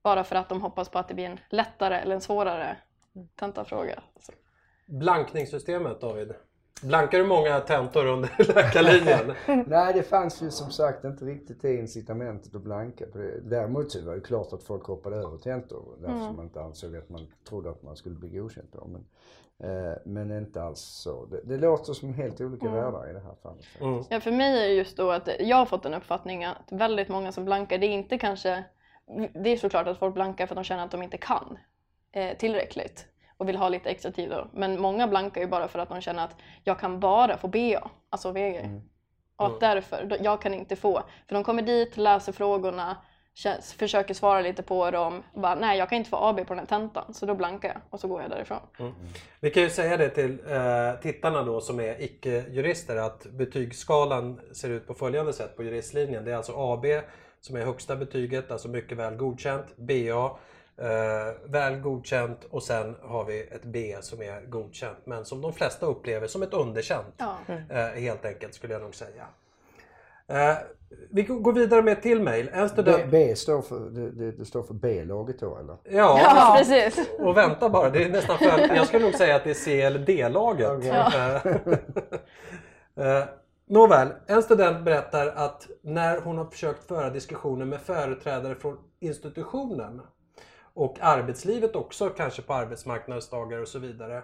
Bara 0.04 0.24
för 0.24 0.36
att 0.36 0.50
de 0.50 0.62
hoppas 0.62 0.90
på 0.90 1.00
att 1.00 1.08
det 1.08 1.14
blir 1.14 1.26
en 1.26 1.40
lättare 1.50 1.96
eller 1.96 2.16
en 2.16 2.22
svårare 2.22 2.78
tentafråga. 3.36 4.04
Så. 4.20 4.32
Blankningssystemet 4.86 6.02
David. 6.02 6.34
Blankar 6.82 7.18
du 7.18 7.24
många 7.26 7.60
tentor 7.60 8.06
under 8.06 8.30
läkarlinjen? 8.56 9.36
Nej, 9.68 9.94
det 9.94 10.04
fanns 10.04 10.42
ju 10.42 10.52
som 10.52 10.72
sagt 10.72 11.04
inte 11.04 11.26
riktigt 11.26 11.62
det 11.62 11.76
incitamentet 11.76 12.56
att 12.56 12.62
blanka 12.62 13.06
på 13.06 13.18
det. 13.18 13.40
Däremot 13.42 13.92
så 13.92 14.02
var 14.06 14.16
det 14.16 14.22
klart 14.22 14.54
att 14.54 14.64
folk 14.64 14.84
hoppade 14.84 15.16
över 15.16 15.38
tentor 15.38 15.84
därför 16.00 16.14
Mm. 16.14 16.26
som 16.28 16.36
man 16.36 16.46
inte 16.46 16.62
ansåg 16.62 16.96
att 16.96 17.10
man 17.10 17.28
trodde 17.50 17.70
att 17.70 17.84
man 17.84 17.96
skulle 17.96 18.16
bli 18.16 18.30
godkänd 18.30 18.72
på. 18.72 18.88
Men, 18.88 19.06
eh, 19.70 19.94
men 20.06 20.32
inte 20.32 20.64
alls 20.64 20.80
så. 20.80 21.26
Det, 21.26 21.42
det 21.44 21.58
låter 21.58 21.94
som 21.94 22.14
helt 22.14 22.42
olika 22.42 22.66
Mm. 22.68 22.78
världar 22.84 23.10
i 23.10 23.14
det 23.14 23.20
här 23.20 23.36
fallet. 23.44 23.66
Mm. 23.82 24.04
Ja, 24.10 24.20
för 24.20 24.32
mig 24.32 24.58
är 24.64 24.68
det 24.68 24.74
just 24.74 24.98
då 24.98 25.12
att 25.12 25.30
jag 25.40 25.58
har 25.58 25.66
fått 25.66 25.86
en 25.86 25.94
uppfattning 25.94 26.44
att 26.46 26.72
väldigt 26.72 27.10
många 27.10 27.32
som 27.32 27.46
blankar, 27.46 27.78
det 27.78 27.88
är 27.88 27.92
inte 27.92 28.18
kanske... 28.18 28.64
Det 29.34 29.50
är 29.50 29.58
såklart 29.58 29.88
att 29.88 29.98
folk 30.00 30.14
blankar 30.14 30.48
för 30.48 30.54
att 30.56 30.58
de 30.58 30.64
känner 30.64 30.86
att 30.86 30.92
de 30.92 31.04
inte 31.04 31.18
kan 31.18 31.58
eh, 32.12 32.38
tillräckligt 32.38 33.08
och 33.38 33.48
vill 33.48 33.56
ha 33.56 33.70
lite 33.70 33.90
extra 33.90 34.12
tid 34.12 34.30
då. 34.30 34.48
Men 34.54 34.82
många 34.82 35.08
blankar 35.08 35.42
ju 35.42 35.48
bara 35.48 35.68
för 35.68 35.80
att 35.80 35.90
de 35.90 36.02
känner 36.02 36.24
att 36.24 36.36
jag 36.64 36.80
kan 36.80 37.00
bara 37.00 37.38
få 37.38 37.48
BA, 37.48 37.90
alltså 38.10 38.32
VG. 38.32 38.82
Och 39.38 39.46
att 39.46 39.60
därför, 39.60 40.18
jag 40.22 40.42
kan 40.42 40.54
inte 40.54 40.76
få. 40.76 41.04
För 41.28 41.36
de 41.36 41.44
kommer 41.44 41.62
dit, 41.62 41.98
läser 41.98 42.32
frågorna, 42.32 42.98
känns, 43.34 43.74
försöker 43.74 44.14
svara 44.14 44.42
lite 44.42 44.64
på 44.64 44.92
dem. 44.92 45.24
Bara, 45.34 45.56
nej, 45.56 45.78
jag 45.78 45.90
kan 45.90 45.98
inte 45.98 46.10
få 46.10 46.18
AB 46.18 46.36
på 46.38 46.54
den 46.54 46.60
här 46.60 46.66
tentan, 46.66 47.14
så 47.14 47.26
då 47.26 47.36
blankar 47.36 47.70
jag 47.70 47.78
och 47.90 48.00
så 48.00 48.08
går 48.08 48.22
jag 48.22 48.30
därifrån. 48.30 48.60
Vi 49.40 49.52
kan 49.52 49.64
ju 49.64 49.70
säga 49.70 49.98
det 49.98 50.10
till 50.10 50.40
eh, 50.48 51.00
tittarna 51.02 51.44
då 51.44 51.62
som 51.62 51.80
är 51.80 52.02
icke-jurister 52.02 52.96
att 52.96 53.26
betygsskalan 53.26 54.40
ser 54.54 54.70
ut 54.70 54.88
på 54.88 54.94
följande 54.94 55.34
sätt 55.34 55.58
på 55.58 55.64
juristlinjen. 55.64 56.26
Det 56.26 56.32
är 56.32 56.36
alltså 56.36 56.54
AB 56.56 56.86
som 57.40 57.56
är 57.56 57.66
högsta 57.66 57.96
betyget, 57.96 58.52
alltså 58.52 58.68
mycket 58.68 58.98
väl 58.98 59.16
godkänt. 59.16 59.78
BA 59.78 60.38
eh, 60.78 61.52
väl 61.52 61.80
godkänt 61.80 62.44
och 62.50 62.64
sen 62.64 62.96
har 63.02 63.26
vi 63.26 63.42
ett 63.42 63.64
B 63.64 63.96
som 64.02 64.22
är 64.22 64.42
godkänt 64.42 64.98
men 65.04 65.26
som 65.26 65.42
de 65.42 65.54
flesta 65.54 65.86
upplever 65.86 66.28
som 66.28 66.44
ett 66.44 66.54
underkänt. 66.54 67.16
Ja. 67.18 67.38
Eh, 67.70 68.02
helt 68.02 68.26
enkelt 68.26 68.54
skulle 68.54 68.74
jag 68.74 68.82
nog 68.82 68.96
säga. 68.96 69.28
Eh, 70.28 70.56
vi 71.10 71.24
går 71.24 71.54
vidare 71.54 71.82
med 71.82 71.94
ett 71.94 72.02
till 72.02 72.22
mejl. 72.22 72.50
En 72.54 72.64
B, 72.64 72.70
student... 72.70 73.12
B 73.12 73.36
står 73.36 73.62
för, 73.62 73.80
det, 73.80 74.32
det, 74.32 74.46
står 74.46 74.64
för 74.64 74.74
B-laget 74.74 75.40
då 75.40 75.58
eller? 75.58 75.78
Ja, 75.84 76.20
Ja, 76.24 76.56
precis. 76.58 77.10
och 77.20 77.38
vänta 77.38 77.70
bara, 77.70 77.90
det 77.90 78.04
är 78.04 78.10
nästan 78.10 78.38
för, 78.38 78.76
jag 78.76 78.88
skulle 78.88 79.04
nog 79.06 79.16
säga 79.16 79.36
att 79.36 79.44
det 79.44 79.50
är 79.50 79.54
C 79.54 79.82
eller 79.82 80.00
D-laget. 80.00 80.86
Eh, 82.98 83.24
Nåväl, 83.68 84.08
en 84.28 84.44
student 84.44 84.86
berättar 84.86 85.28
att 85.28 85.68
när 85.82 86.22
hon 86.22 86.38
har 86.38 86.46
försökt 86.46 86.84
föra 86.84 87.10
diskussioner 87.10 87.66
med 87.66 87.82
företrädare 87.82 88.56
från 88.56 88.78
institutionen 89.00 90.02
och 90.76 90.98
arbetslivet 91.02 91.76
också, 91.76 92.10
kanske 92.10 92.42
på 92.42 92.54
arbetsmarknadsdagar 92.54 93.60
och 93.62 93.68
så 93.68 93.80
vidare, 93.80 94.24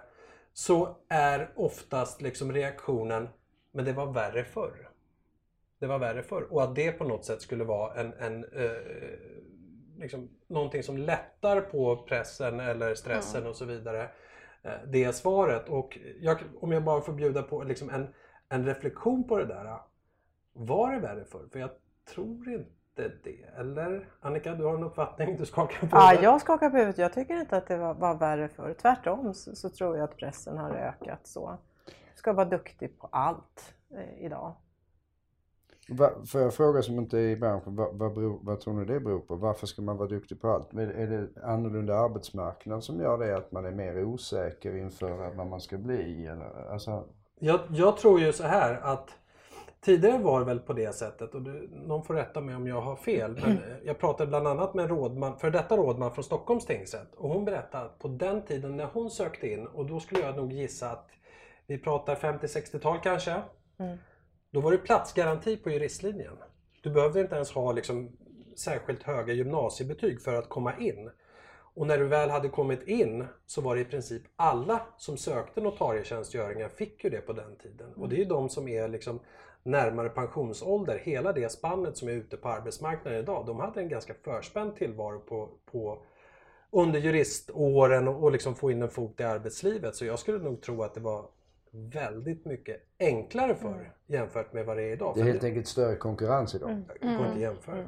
så 0.52 0.96
är 1.08 1.52
oftast 1.56 2.22
liksom 2.22 2.52
reaktionen 2.52 3.28
men 3.72 3.84
det 3.84 3.92
var 3.92 4.12
värre 4.12 4.44
förr. 4.44 4.88
Det 5.78 5.86
var 5.86 5.98
värre 5.98 6.22
förr. 6.22 6.46
Och 6.50 6.62
att 6.62 6.74
det 6.74 6.92
på 6.92 7.04
något 7.04 7.24
sätt 7.24 7.42
skulle 7.42 7.64
vara 7.64 8.00
en, 8.00 8.12
en 8.12 8.44
eh, 8.44 8.70
liksom, 9.96 10.30
någonting 10.46 10.82
som 10.82 10.96
lättar 10.98 11.60
på 11.60 11.96
pressen 11.96 12.60
eller 12.60 12.94
stressen 12.94 13.46
och 13.46 13.56
så 13.56 13.64
vidare. 13.64 14.08
Eh, 14.62 14.72
det 14.86 15.04
är 15.04 15.12
svaret. 15.12 15.68
Och 15.68 15.98
jag, 16.20 16.38
om 16.60 16.72
jag 16.72 16.84
bara 16.84 17.00
får 17.00 17.12
bjuda 17.12 17.42
på 17.42 17.62
liksom 17.62 17.90
en, 17.90 18.14
en 18.48 18.66
reflektion 18.66 19.28
på 19.28 19.36
det 19.36 19.46
där. 19.46 19.78
Var 20.52 20.92
det 20.92 20.98
värre 20.98 21.24
förr? 21.24 21.48
För 21.52 21.58
jag 21.58 21.70
tror 22.14 22.48
inte 22.48 22.81
det. 22.96 23.12
Eller 23.58 24.08
Annika, 24.20 24.54
du 24.54 24.64
har 24.64 24.74
en 24.74 24.82
uppfattning? 24.84 25.36
Du 25.36 25.46
skakar 25.46 25.80
på 25.88 25.96
Ja, 25.96 26.00
huvudet. 26.08 26.22
jag 26.24 26.40
skakar 26.40 26.70
på 26.70 26.76
huvudet. 26.76 26.98
Jag 26.98 27.12
tycker 27.12 27.40
inte 27.40 27.56
att 27.56 27.66
det 27.66 27.76
var, 27.76 27.94
var 27.94 28.14
värre 28.14 28.48
förr. 28.48 28.74
Tvärtom 28.82 29.34
så, 29.34 29.56
så 29.56 29.68
tror 29.70 29.96
jag 29.96 30.04
att 30.04 30.16
pressen 30.16 30.58
har 30.58 30.70
ökat 30.70 31.20
så. 31.26 31.58
Du 31.86 31.92
ska 32.18 32.32
vara 32.32 32.48
duktig 32.48 32.98
på 32.98 33.08
allt 33.12 33.74
eh, 33.94 34.24
idag. 34.24 34.52
Va, 35.88 36.10
får 36.26 36.40
jag 36.40 36.54
fråga 36.54 36.82
som 36.82 36.98
inte 36.98 37.18
är 37.18 37.28
i 37.28 37.36
branschen, 37.36 37.76
vad, 37.76 37.94
vad, 37.98 38.14
beror, 38.14 38.38
vad 38.42 38.60
tror 38.60 38.74
ni 38.74 38.84
det 38.84 39.00
beror 39.00 39.20
på? 39.20 39.36
Varför 39.36 39.66
ska 39.66 39.82
man 39.82 39.96
vara 39.96 40.08
duktig 40.08 40.40
på 40.40 40.48
allt? 40.48 40.72
Är, 40.74 40.78
är 40.88 41.06
det 41.06 41.28
annorlunda 41.44 41.96
arbetsmarknad 41.98 42.84
som 42.84 43.00
gör 43.00 43.18
det 43.18 43.36
att 43.36 43.52
man 43.52 43.64
är 43.66 43.70
mer 43.70 44.04
osäker 44.04 44.76
inför 44.76 45.34
vad 45.36 45.46
man 45.46 45.60
ska 45.60 45.78
bli? 45.78 46.26
Eller, 46.26 46.70
alltså, 46.72 47.04
Jag, 47.38 47.60
jag 47.70 47.96
tror 47.96 48.20
ju 48.20 48.32
så 48.32 48.44
här 48.44 48.74
att 48.82 49.10
tidigare 49.84 50.18
var 50.18 50.40
det 50.40 50.46
väl 50.46 50.60
på 50.60 50.72
det 50.72 50.94
sättet 50.94 51.34
och 51.34 51.42
du, 51.42 51.68
någon 51.72 52.04
får 52.04 52.14
rätta 52.14 52.40
mig 52.40 52.54
om 52.54 52.66
jag 52.66 52.80
har 52.80 52.96
fel. 52.96 53.38
Men 53.40 53.50
eh, 53.50 53.76
jag 53.84 53.98
pratade 53.98 54.28
bland 54.28 54.48
annat 54.48 54.74
med 54.74 54.82
en 54.82 54.88
rådman, 54.88 55.38
för 55.38 55.50
detta 55.50 55.76
rådman 55.76 56.14
från 56.14 56.24
Stockholms 56.24 56.66
tingsrätt 56.66 57.14
och 57.14 57.28
hon 57.28 57.44
berättade 57.44 57.84
att 57.84 57.98
på 57.98 58.08
den 58.08 58.44
tiden 58.44 58.76
när 58.76 58.86
hon 58.86 59.10
sökte 59.10 59.48
in 59.48 59.66
och 59.66 59.86
då 59.86 60.00
skulle 60.00 60.20
jag 60.20 60.36
nog 60.36 60.52
gissa 60.52 60.90
att 60.90 61.08
vi 61.66 61.78
pratar 61.78 62.14
50-60-tal 62.14 62.98
kanske. 63.02 63.42
Då 64.50 64.60
var 64.60 64.72
det 64.72 64.78
platsgaranti 64.78 65.56
på 65.56 65.70
juristlinjen. 65.70 66.36
Du 66.82 66.90
behövde 66.90 67.20
inte 67.20 67.34
ens 67.34 67.52
ha 67.52 67.72
liksom 67.72 68.16
särskilt 68.56 69.02
höga 69.02 69.32
gymnasiebetyg 69.32 70.22
för 70.22 70.34
att 70.34 70.48
komma 70.48 70.78
in. 70.78 71.10
Och 71.74 71.86
när 71.86 71.98
du 71.98 72.06
väl 72.06 72.30
hade 72.30 72.48
kommit 72.48 72.82
in 72.82 73.26
så 73.46 73.60
var 73.60 73.74
det 73.74 73.80
i 73.80 73.84
princip 73.84 74.22
alla 74.36 74.80
som 74.96 75.16
sökte 75.16 75.60
notarietjänstgöringar 75.60 76.68
fick 76.68 77.04
ju 77.04 77.10
det 77.10 77.20
på 77.20 77.32
den 77.32 77.56
tiden. 77.56 77.92
Och 77.94 78.08
det 78.08 78.16
är 78.16 78.18
ju 78.18 78.24
de 78.24 78.48
som 78.48 78.68
är 78.68 78.88
liksom 78.88 79.20
närmare 79.62 80.08
pensionsålder, 80.08 80.98
hela 80.98 81.32
det 81.32 81.52
spannet 81.52 81.96
som 81.96 82.08
är 82.08 82.12
ute 82.12 82.36
på 82.36 82.48
arbetsmarknaden 82.48 83.20
idag. 83.20 83.46
De 83.46 83.60
hade 83.60 83.80
en 83.80 83.88
ganska 83.88 84.14
förspänd 84.14 84.76
tillvaro 84.76 85.20
på, 85.20 85.48
på 85.72 86.02
under 86.70 87.00
juriståren 87.00 88.08
och, 88.08 88.22
och 88.22 88.32
liksom 88.32 88.54
få 88.54 88.70
in 88.70 88.82
en 88.82 88.88
fot 88.88 89.20
i 89.20 89.24
arbetslivet. 89.24 89.96
Så 89.96 90.04
jag 90.04 90.18
skulle 90.18 90.38
nog 90.38 90.62
tro 90.62 90.82
att 90.82 90.94
det 90.94 91.00
var 91.00 91.24
väldigt 91.70 92.44
mycket 92.44 92.82
enklare 92.98 93.54
förr 93.54 93.92
jämfört 94.06 94.52
med 94.52 94.66
vad 94.66 94.76
det 94.76 94.82
är 94.82 94.92
idag. 94.92 95.14
det 95.14 95.20
är 95.20 95.24
För 95.24 95.30
helt 95.32 95.44
enkelt 95.44 95.68
större 95.68 95.96
konkurrens 95.96 96.54
idag. 96.54 96.82
det 97.00 97.06
går 97.06 97.10
inte 97.10 97.32
att 97.32 97.40
jämföra. 97.40 97.84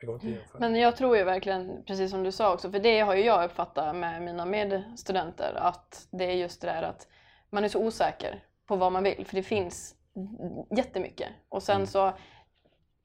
Det 0.00 0.06
går 0.06 0.14
inte 0.14 0.26
att 0.26 0.32
jämföra. 0.32 0.60
Men 0.60 0.76
jag 0.76 0.96
tror 0.96 1.16
ju 1.16 1.24
verkligen, 1.24 1.84
precis 1.86 2.10
som 2.10 2.22
du 2.22 2.32
sa 2.32 2.54
också, 2.54 2.70
för 2.70 2.78
det 2.78 3.00
har 3.00 3.14
ju 3.14 3.24
jag 3.24 3.44
uppfattat 3.44 3.96
med 3.96 4.22
mina 4.22 4.46
medstudenter, 4.46 5.54
att 5.56 6.08
det 6.10 6.24
är 6.24 6.34
just 6.34 6.60
det 6.60 6.66
där 6.66 6.82
att 6.82 7.08
man 7.50 7.64
är 7.64 7.68
så 7.68 7.86
osäker 7.86 8.44
på 8.66 8.76
vad 8.76 8.92
man 8.92 9.04
vill, 9.04 9.26
för 9.26 9.36
det 9.36 9.42
finns 9.42 9.94
jättemycket. 10.76 11.28
Och 11.48 11.62
sen 11.62 11.86
så, 11.86 12.12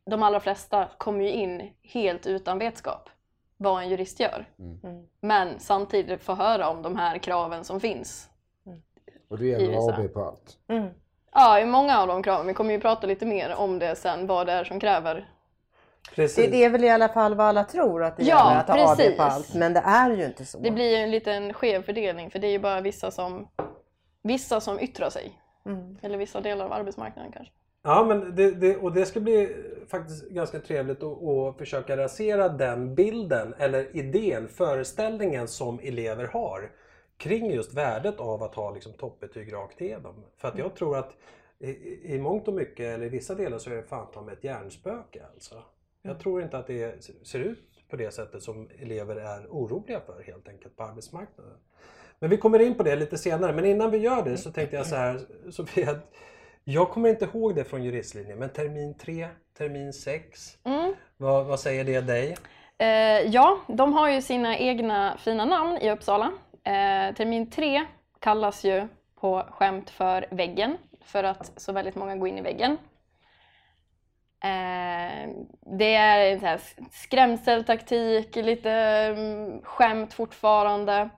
de 0.05 0.23
allra 0.23 0.39
flesta 0.39 0.87
kommer 0.97 1.23
ju 1.23 1.31
in 1.31 1.73
helt 1.83 2.27
utan 2.27 2.59
vetskap 2.59 3.09
vad 3.57 3.83
en 3.83 3.89
jurist 3.89 4.19
gör. 4.19 4.45
Men 5.21 5.59
samtidigt 5.59 6.21
få 6.21 6.33
höra 6.33 6.69
om 6.69 6.81
de 6.81 6.95
här 6.95 7.17
kraven 7.17 7.63
som 7.63 7.79
finns. 7.79 8.29
Och 9.29 9.37
det 9.37 9.45
gäller. 9.47 9.89
AB 9.89 10.13
på 10.13 10.23
allt. 10.23 10.57
Ja, 11.33 11.59
i 11.59 11.65
många 11.65 11.99
av 11.99 12.07
de 12.07 12.23
kraven. 12.23 12.47
Vi 12.47 12.53
kommer 12.53 12.73
ju 12.73 12.79
prata 12.79 13.07
lite 13.07 13.25
mer 13.25 13.55
om 13.55 13.79
det 13.79 13.95
sen, 13.95 14.27
vad 14.27 14.47
det 14.47 14.53
är 14.53 14.63
som 14.63 14.79
kräver. 14.79 15.29
Precis. 16.15 16.45
Det, 16.45 16.51
det 16.51 16.63
är 16.63 16.69
väl 16.69 16.83
i 16.83 16.89
alla 16.89 17.09
fall 17.09 17.35
vad 17.35 17.47
alla 17.47 17.63
tror 17.63 18.03
att 18.03 18.17
det 18.17 18.23
Ja, 18.23 18.49
gäller 18.49 18.59
att 18.59 18.97
ha 18.97 19.05
AB 19.05 19.17
på 19.17 19.23
allt. 19.23 19.53
Men 19.55 19.73
det 19.73 19.79
är 19.79 20.09
ju 20.09 20.25
inte 20.25 20.45
så. 20.45 20.59
Det 20.59 20.71
blir 20.71 20.89
ju 20.89 20.95
en 20.95 21.11
liten 21.11 21.53
skev 21.53 21.81
fördelning, 21.81 22.31
för 22.31 22.39
det 22.39 22.47
är 22.47 22.51
ju 22.51 22.59
bara 22.59 22.81
vissa 22.81 23.11
som, 23.11 23.47
vissa 24.23 24.61
som 24.61 24.79
yttrar 24.79 25.09
sig. 25.09 25.39
Eller 26.01 26.17
vissa 26.17 26.41
delar 26.41 26.65
av 26.65 26.73
arbetsmarknaden 26.73 27.31
kanske. 27.31 27.53
Ja, 27.81 28.05
men 28.07 28.35
det, 28.35 28.51
det, 28.51 28.77
och 28.77 28.93
det 28.93 29.05
ska 29.05 29.19
bli 29.19 29.55
faktiskt 29.87 30.29
ganska 30.29 30.59
trevligt 30.59 31.03
att, 31.03 31.23
att 31.23 31.57
försöka 31.57 31.97
rasera 31.97 32.49
den 32.49 32.95
bilden 32.95 33.53
eller 33.57 33.95
idén, 33.95 34.47
föreställningen 34.47 35.47
som 35.47 35.79
elever 35.79 36.25
har 36.27 36.71
kring 37.17 37.51
just 37.51 37.73
värdet 37.73 38.19
av 38.19 38.43
att 38.43 38.55
ha 38.55 38.71
liksom, 38.71 38.93
toppbetyg 38.93 39.53
rakt 39.53 39.81
igenom. 39.81 40.25
För 40.37 40.47
att 40.47 40.57
jag 40.57 40.75
tror 40.75 40.97
att 40.97 41.13
i, 41.59 41.69
i 42.15 42.19
mångt 42.19 42.47
och 42.47 42.53
mycket, 42.53 42.85
eller 42.85 43.05
i 43.05 43.09
vissa 43.09 43.35
delar, 43.35 43.57
så 43.57 43.69
är 43.69 43.75
det 43.75 43.83
fan 43.83 44.07
ta 44.13 44.21
med 44.21 44.33
ett 44.33 44.43
hjärnspöke. 44.43 45.25
Alltså. 45.33 45.63
Jag 46.01 46.19
tror 46.19 46.41
inte 46.41 46.57
att 46.57 46.67
det 46.67 47.03
ser 47.23 47.39
ut 47.39 47.89
på 47.89 47.95
det 47.95 48.11
sättet 48.11 48.43
som 48.43 48.69
elever 48.79 49.15
är 49.15 49.47
oroliga 49.49 49.99
för 49.99 50.23
helt 50.23 50.47
enkelt 50.47 50.75
på 50.75 50.83
arbetsmarknaden. 50.83 51.57
Men 52.19 52.29
vi 52.29 52.37
kommer 52.37 52.59
in 52.59 52.75
på 52.75 52.83
det 52.83 52.95
lite 52.95 53.17
senare. 53.17 53.53
Men 53.53 53.65
innan 53.65 53.91
vi 53.91 53.97
gör 53.97 54.23
det 54.23 54.37
så 54.37 54.51
tänkte 54.51 54.75
jag 54.75 54.85
så 54.85 54.95
här, 54.95 55.19
Sofia. 55.51 55.91
att 55.91 56.13
Jag 56.63 56.89
kommer 56.89 57.09
inte 57.09 57.25
ihåg 57.25 57.55
det 57.55 57.63
från 57.63 57.83
juristlinjen, 57.83 58.39
men 58.39 58.49
termin 58.49 58.97
3, 58.97 59.27
termin 59.57 59.93
6. 59.93 60.57
Vad, 61.17 61.45
vad 61.45 61.59
säger 61.59 61.83
det 61.83 62.01
dig? 62.01 62.37
Eh, 62.77 62.87
ja, 63.31 63.59
de 63.67 63.93
har 63.93 64.09
ju 64.09 64.21
sina 64.21 64.57
egna 64.57 65.17
fina 65.17 65.45
namn 65.45 65.77
i 65.77 65.91
Uppsala. 65.91 66.31
Eh, 66.63 67.15
termin 67.15 67.49
3 67.49 67.85
kallas 68.19 68.63
ju 68.63 68.87
på 69.19 69.45
skämt 69.51 69.89
för 69.89 70.25
väggen, 70.31 70.77
för 71.05 71.23
att 71.23 71.51
så 71.61 71.71
väldigt 71.71 71.95
många 71.95 72.15
går 72.15 72.27
in 72.27 72.37
i 72.37 72.41
väggen. 72.41 72.71
Eh, 74.43 75.29
det 75.77 75.95
är 75.95 76.43
en 76.43 76.59
skrämseltaktik, 76.91 78.35
lite 78.35 78.71
mm, 78.71 79.61
skämt 79.61 80.13
fortfarande. 80.13 81.09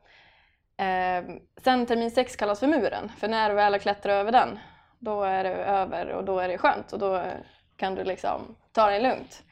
Eh, 0.81 1.23
sen 1.57 1.85
termin 1.85 2.11
6 2.11 2.35
kallas 2.35 2.59
för 2.59 2.67
muren, 2.67 3.09
för 3.09 3.27
när 3.27 3.49
du 3.49 3.55
väl 3.55 3.73
har 3.73 3.79
klättrat 3.79 4.13
över 4.13 4.31
den, 4.31 4.59
då 4.99 5.23
är 5.23 5.43
det 5.43 5.49
över 5.49 6.09
och 6.09 6.23
då 6.23 6.39
är 6.39 6.47
det 6.47 6.57
skönt 6.57 6.93
och 6.93 6.99
då 6.99 7.23
kan 7.75 7.95
du 7.95 8.03
liksom 8.03 8.55
ta 8.71 8.89
det 8.89 8.99
lugnt. 8.99 9.43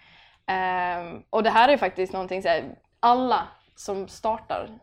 Eh, 0.48 1.20
och 1.30 1.44
det 1.44 1.50
här 1.50 1.70
är 1.70 1.78
faktiskt 1.78 2.14
någonting, 2.14 2.42
så 2.42 2.48
här, 2.48 2.64
alla 3.00 3.48
som 3.76 4.08
startar, 4.08 4.80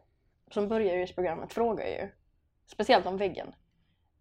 som 0.50 0.68
börjar 0.68 0.96
yrkesprogrammet 0.96 1.52
frågar 1.52 1.86
ju, 1.86 2.08
speciellt 2.66 3.06
om 3.06 3.16
väggen. 3.16 3.54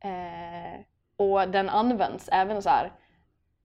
Eh, 0.03 0.79
och 1.17 1.49
den 1.49 1.69
används 1.69 2.29
även 2.31 2.61
så 2.61 2.69
här, 2.69 2.91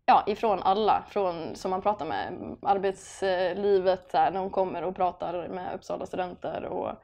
ja, 0.06 0.24
ifrån 0.26 0.62
alla, 0.62 1.04
från, 1.08 1.56
som 1.56 1.70
man 1.70 1.82
pratar 1.82 2.06
med, 2.06 2.56
arbetslivet, 2.62 4.10
så 4.10 4.18
här, 4.18 4.30
när 4.30 4.40
de 4.40 4.50
kommer 4.50 4.82
och 4.82 4.96
pratar 4.96 5.48
med 5.48 5.74
Uppsala 5.74 6.06
studenter 6.06 6.64
och, 6.64 7.02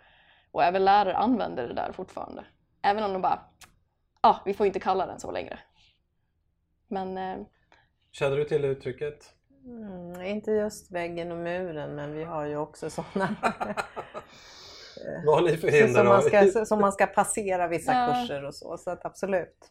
och 0.56 0.64
även 0.64 0.84
lärare 0.84 1.16
använder 1.16 1.68
det 1.68 1.75
där 1.75 1.92
fortfarande. 1.92 2.44
Även 2.82 3.04
om 3.04 3.12
de 3.12 3.22
bara, 3.22 3.40
ja, 4.22 4.28
ah, 4.30 4.42
vi 4.44 4.54
får 4.54 4.66
inte 4.66 4.80
kalla 4.80 5.06
den 5.06 5.20
så 5.20 5.30
längre. 5.30 5.58
Men 6.88 7.18
eh, 7.18 7.46
Känner 8.12 8.36
du 8.36 8.44
till 8.44 8.64
uttrycket? 8.64 9.34
Mm, 9.64 10.22
inte 10.22 10.50
just 10.50 10.90
väggen 10.90 11.32
och 11.32 11.38
muren, 11.38 11.94
men 11.94 12.12
vi 12.12 12.25
har 12.25 12.46
ju 12.46 12.56
också 12.56 12.90
sådana 12.90 13.36
Vad 15.26 15.34
har 15.34 15.42
ni 15.42 15.56
för 15.56 15.68
hinder 15.68 15.94
som, 15.94 16.06
man 16.06 16.22
ska, 16.22 16.64
som 16.66 16.80
man 16.80 16.92
ska 16.92 17.06
passera 17.06 17.68
vissa 17.68 17.92
Ja. 17.92 18.14
kurser 18.14 18.44
och 18.44 18.54
så. 18.54 18.78
Så 18.78 18.90
att 18.90 19.04
absolut. 19.04 19.70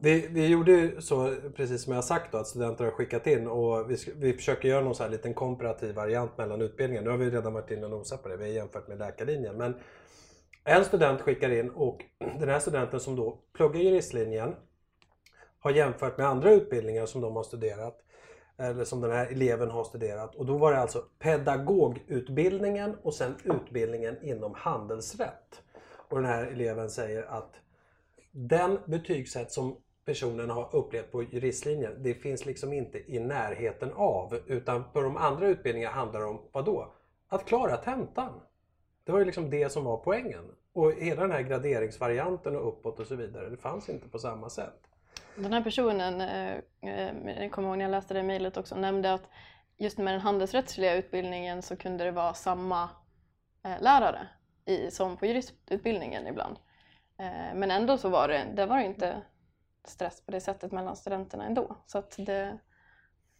Vi, 0.00 0.28
vi 0.30 0.46
gjorde 0.46 0.72
ju 0.72 1.00
så, 1.00 1.34
precis 1.56 1.82
som 1.82 1.92
jag 1.92 1.96
har 1.98 2.02
sagt 2.02 2.32
då, 2.32 2.38
att 2.38 2.46
studenter 2.46 2.84
har 2.84 2.92
skickat 2.92 3.26
in 3.26 3.46
och 3.48 3.90
vi, 3.90 3.96
vi 4.16 4.32
försöker 4.32 4.68
göra 4.68 4.84
någon 4.84 4.94
så 4.94 5.02
här 5.02 5.10
liten 5.10 5.34
komparativ 5.34 5.94
variant 5.94 6.38
mellan 6.38 6.62
utbildningar. 6.62 7.02
Nu 7.02 7.10
har 7.10 7.16
vi 7.16 7.30
redan 7.30 7.52
varit 7.52 7.70
inne 7.70 7.84
och 7.84 7.90
nosat 7.90 8.22
på 8.22 8.28
det, 8.28 8.36
vi 8.36 8.44
har 8.44 8.50
jämfört 8.50 8.88
med 8.88 8.98
läkarlinjen. 8.98 9.56
Men 9.56 9.74
en 10.64 10.84
student 10.84 11.20
skickar 11.20 11.50
in 11.50 11.70
och 11.70 12.04
den 12.38 12.48
här 12.48 12.58
studenten 12.58 13.00
som 13.00 13.16
då 13.16 13.38
pluggar 13.52 13.80
juristlinjen 13.80 14.54
har 15.58 15.70
jämfört 15.70 16.18
med 16.18 16.26
andra 16.26 16.52
utbildningar 16.52 17.06
som 17.06 17.20
de 17.20 17.36
har 17.36 17.42
studerat 17.42 17.98
eller 18.56 18.84
som 18.84 19.00
den 19.00 19.10
här 19.10 19.26
eleven 19.26 19.70
har 19.70 19.84
studerat. 19.84 20.34
Och 20.34 20.46
då 20.46 20.58
var 20.58 20.72
det 20.72 20.78
alltså 20.78 21.04
pedagogutbildningen 21.18 22.96
och 23.02 23.14
sen 23.14 23.34
utbildningen 23.44 24.16
inom 24.22 24.54
handelsrätt. 24.54 25.62
Och 26.08 26.16
den 26.16 26.26
här 26.26 26.46
eleven 26.46 26.90
säger 26.90 27.22
att 27.22 27.54
den 28.30 28.78
betygssätt 28.86 29.52
som 29.52 29.76
personen 30.08 30.50
har 30.50 30.76
upplevt 30.76 31.12
på 31.12 31.22
juristlinjen, 31.22 32.02
det 32.02 32.14
finns 32.14 32.46
liksom 32.46 32.72
inte 32.72 33.12
i 33.12 33.18
närheten 33.18 33.92
av. 33.92 34.38
Utan 34.46 34.84
på 34.92 35.00
de 35.00 35.16
andra 35.16 35.46
utbildningarna 35.46 35.94
handlar 35.94 36.20
det 36.20 36.26
om, 36.26 36.40
vad 36.52 36.64
då? 36.64 36.94
Att 37.28 37.44
klara 37.44 37.76
tentan. 37.76 38.40
Det 39.04 39.12
var 39.12 39.18
ju 39.18 39.24
liksom 39.24 39.50
det 39.50 39.72
som 39.72 39.84
var 39.84 39.96
poängen. 39.96 40.44
Och 40.72 40.92
hela 40.92 41.22
den 41.22 41.32
här 41.32 41.42
graderingsvarianten 41.42 42.56
och 42.56 42.68
uppåt 42.68 43.00
och 43.00 43.06
så 43.06 43.14
vidare, 43.14 43.50
det 43.50 43.56
fanns 43.56 43.88
inte 43.88 44.08
på 44.08 44.18
samma 44.18 44.50
sätt. 44.50 44.80
Den 45.36 45.52
här 45.52 45.62
personen, 45.62 46.20
eh, 46.20 46.54
eh, 46.80 47.42
jag 47.42 47.52
kommer 47.52 47.68
ihåg 47.68 47.78
när 47.78 47.84
jag 47.84 47.90
läste 47.90 48.14
det 48.14 48.22
mejlet 48.22 48.56
också, 48.56 48.76
nämnde 48.76 49.12
att 49.12 49.28
just 49.78 49.98
med 49.98 50.14
den 50.14 50.20
handelsrättsliga 50.20 50.94
utbildningen 50.94 51.62
så 51.62 51.76
kunde 51.76 52.04
det 52.04 52.10
vara 52.10 52.34
samma 52.34 52.82
eh, 53.64 53.80
lärare 53.80 54.28
i, 54.64 54.90
som 54.90 55.16
på 55.16 55.26
juristutbildningen 55.26 56.26
ibland. 56.26 56.56
Men 57.54 57.70
ändå 57.70 57.98
så 57.98 58.08
var 58.08 58.28
det, 58.28 58.46
det 58.54 58.66
var 58.66 58.78
inte 58.78 59.22
stress 59.90 60.20
på 60.20 60.32
det 60.32 60.40
sättet 60.40 60.72
mellan 60.72 60.96
studenterna 60.96 61.46
ändå. 61.46 61.76
Så 61.86 61.98
att 61.98 62.14
det 62.18 62.58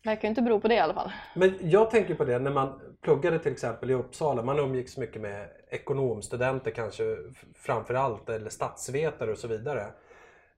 verkar 0.04 0.22
ju 0.22 0.28
inte 0.28 0.42
bero 0.42 0.60
på 0.60 0.68
det 0.68 0.74
i 0.74 0.78
alla 0.78 0.94
fall. 0.94 1.12
Men 1.34 1.58
jag 1.60 1.90
tänker 1.90 2.14
på 2.14 2.24
det 2.24 2.38
när 2.38 2.50
man 2.50 2.96
pluggade 3.00 3.38
till 3.38 3.52
exempel 3.52 3.90
i 3.90 3.94
Uppsala. 3.94 4.42
Man 4.42 4.58
umgicks 4.58 4.96
mycket 4.96 5.22
med 5.22 5.48
ekonomstudenter 5.70 6.70
kanske 6.70 7.16
framför 7.54 7.94
allt 7.94 8.28
eller 8.28 8.50
statsvetare 8.50 9.30
och 9.30 9.38
så 9.38 9.48
vidare. 9.48 9.86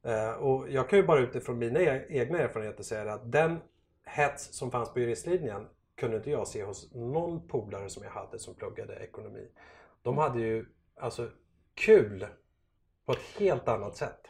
Eh, 0.03 0.31
och 0.31 0.71
jag 0.71 0.89
kan 0.89 0.99
ju 0.99 1.07
bara 1.07 1.21
utifrån 1.21 1.59
mina 1.59 1.81
e-, 1.81 2.07
egna 2.09 2.39
erfarenheter 2.39 2.83
säga 2.83 3.13
att 3.13 3.33
den 3.33 3.61
hets 4.05 4.55
som 4.55 4.71
fanns 4.71 4.93
på 4.93 5.01
juristlinjen 5.01 5.67
kunde 5.97 6.17
inte 6.17 6.31
jag 6.31 6.49
se 6.49 6.65
hos 6.65 6.95
någon 6.95 7.49
polare 7.49 7.89
som 7.89 8.05
jag 8.05 8.11
hade 8.11 8.39
som 8.39 8.55
pluggade 8.55 8.95
ekonomi. 8.95 9.49
De 10.03 10.19
hade 10.19 10.41
ju 10.41 10.67
alltså 10.97 11.29
kul 11.75 12.27
på 13.07 13.13
ett 13.13 13.39
helt 13.39 13.69
annat 13.69 13.97
sätt. 13.97 14.30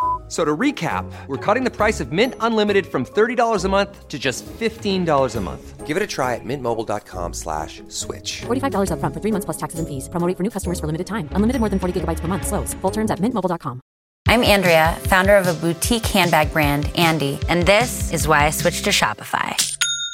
F- 0.31 0.37
So 0.37 0.45
to 0.45 0.55
recap, 0.55 1.03
we're 1.27 1.35
cutting 1.35 1.65
the 1.65 1.69
price 1.69 1.99
of 1.99 2.13
Mint 2.13 2.35
Unlimited 2.39 2.85
from 2.85 3.03
$30 3.05 3.65
a 3.65 3.69
month 3.69 4.07
to 4.07 4.17
just 4.17 4.45
$15 4.45 5.35
a 5.35 5.41
month. 5.41 5.85
Give 5.85 5.97
it 5.97 6.03
a 6.03 6.07
try 6.07 6.35
at 6.35 6.45
mintmobile.com 6.45 7.33
slash 7.33 7.83
switch. 7.89 8.43
$45 8.47 8.91
upfront 8.91 9.13
for 9.13 9.19
three 9.19 9.31
months 9.31 9.43
plus 9.45 9.57
taxes 9.57 9.79
and 9.79 9.87
fees. 9.89 10.07
Promo 10.07 10.25
rate 10.27 10.37
for 10.37 10.43
new 10.43 10.49
customers 10.49 10.79
for 10.79 10.85
limited 10.87 11.05
time. 11.07 11.27
Unlimited 11.35 11.59
more 11.59 11.67
than 11.69 11.79
40 11.79 11.99
gigabytes 11.99 12.21
per 12.21 12.29
month. 12.29 12.47
Slows. 12.47 12.73
Full 12.81 12.91
terms 12.91 13.11
at 13.11 13.19
mintmobile.com. 13.19 13.81
I'm 14.29 14.43
Andrea, 14.43 14.95
founder 15.09 15.35
of 15.35 15.47
a 15.47 15.53
boutique 15.53 16.05
handbag 16.05 16.53
brand, 16.53 16.87
Andy, 16.95 17.37
and 17.49 17.65
this 17.67 18.13
is 18.13 18.25
why 18.27 18.45
I 18.47 18.51
switched 18.51 18.85
to 18.85 18.91
Shopify. 18.91 19.55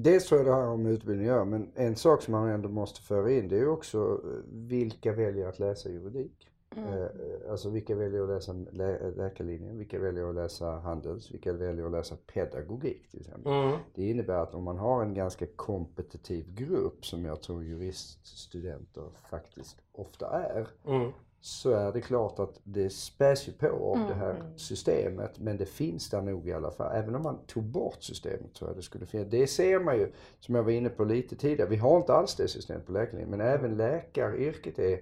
Dels 0.00 0.26
tror 0.26 0.40
jag 0.40 0.46
det 0.46 0.52
har 0.52 0.76
med 0.76 0.92
utbildning 0.92 1.26
göra, 1.26 1.44
men 1.44 1.70
en 1.74 1.96
sak 1.96 2.22
som 2.22 2.32
man 2.32 2.48
ändå 2.48 2.68
måste 2.68 3.00
föra 3.02 3.32
in 3.32 3.48
det 3.48 3.58
är 3.58 3.68
också 3.68 4.20
eh, 4.24 4.30
vilka 4.52 5.12
väljer 5.12 5.48
att 5.48 5.58
läsa 5.58 5.88
juridik. 5.88 6.48
Eh, 6.76 7.50
Alltså 7.50 7.70
vilka 7.70 7.94
väljer 7.94 8.22
att 8.22 8.28
läsa 8.28 8.52
lä- 8.52 9.10
läkarlinjen, 9.16 9.78
vilka 9.78 9.98
väljer 9.98 10.28
att 10.28 10.34
läsa 10.34 10.70
handels, 10.70 11.30
vilka 11.30 11.52
väljer 11.52 11.86
att 11.86 11.92
läsa 11.92 12.16
pedagogik 12.34 13.08
till 13.10 13.20
exempel. 13.20 13.52
Mm. 13.52 13.78
Det 13.94 14.10
innebär 14.10 14.38
att 14.42 14.54
om 14.54 14.64
man 14.64 14.78
har 14.78 15.02
en 15.02 15.14
ganska 15.14 15.46
kompetitiv 15.56 16.54
grupp 16.54 17.06
som 17.06 17.24
jag 17.24 17.40
tror 17.42 17.64
juriststudenter 17.64 19.04
faktiskt 19.30 19.76
ofta 19.92 20.26
är. 20.28 20.68
Mm. 20.86 21.10
Så 21.40 21.70
är 21.70 21.92
det 21.92 22.00
klart 22.00 22.38
att 22.38 22.60
det 22.64 22.90
späs 22.90 23.48
ju 23.48 23.52
på 23.52 23.66
av 23.68 24.08
det 24.08 24.14
här 24.14 24.52
systemet 24.56 25.38
men 25.38 25.56
det 25.56 25.66
finns 25.66 26.10
där 26.10 26.22
nog 26.22 26.48
i 26.48 26.52
alla 26.52 26.70
fall. 26.70 26.96
Även 26.96 27.14
om 27.14 27.22
man 27.22 27.38
tog 27.46 27.64
bort 27.64 28.02
systemet 28.02 28.54
tror 28.54 28.70
jag 28.70 28.76
det 28.76 28.82
skulle 28.82 29.06
finnas. 29.06 29.28
Det 29.30 29.46
ser 29.46 29.80
man 29.80 29.96
ju, 29.96 30.12
som 30.40 30.54
jag 30.54 30.62
var 30.62 30.70
inne 30.70 30.88
på 30.88 31.04
lite 31.04 31.36
tidigare, 31.36 31.70
vi 31.70 31.76
har 31.76 31.96
inte 31.96 32.12
alls 32.12 32.34
det 32.34 32.48
systemet 32.48 32.86
på 32.86 32.92
läkarlinjen 32.92 33.30
men 33.30 33.40
även 33.40 33.76
läkaryrket 33.76 34.78
är, 34.78 35.00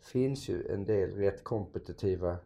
finns 0.00 0.48
ju 0.48 0.66
en 0.72 0.84
del 0.84 1.10
rätt 1.10 1.44
kompetitiva 1.44 2.36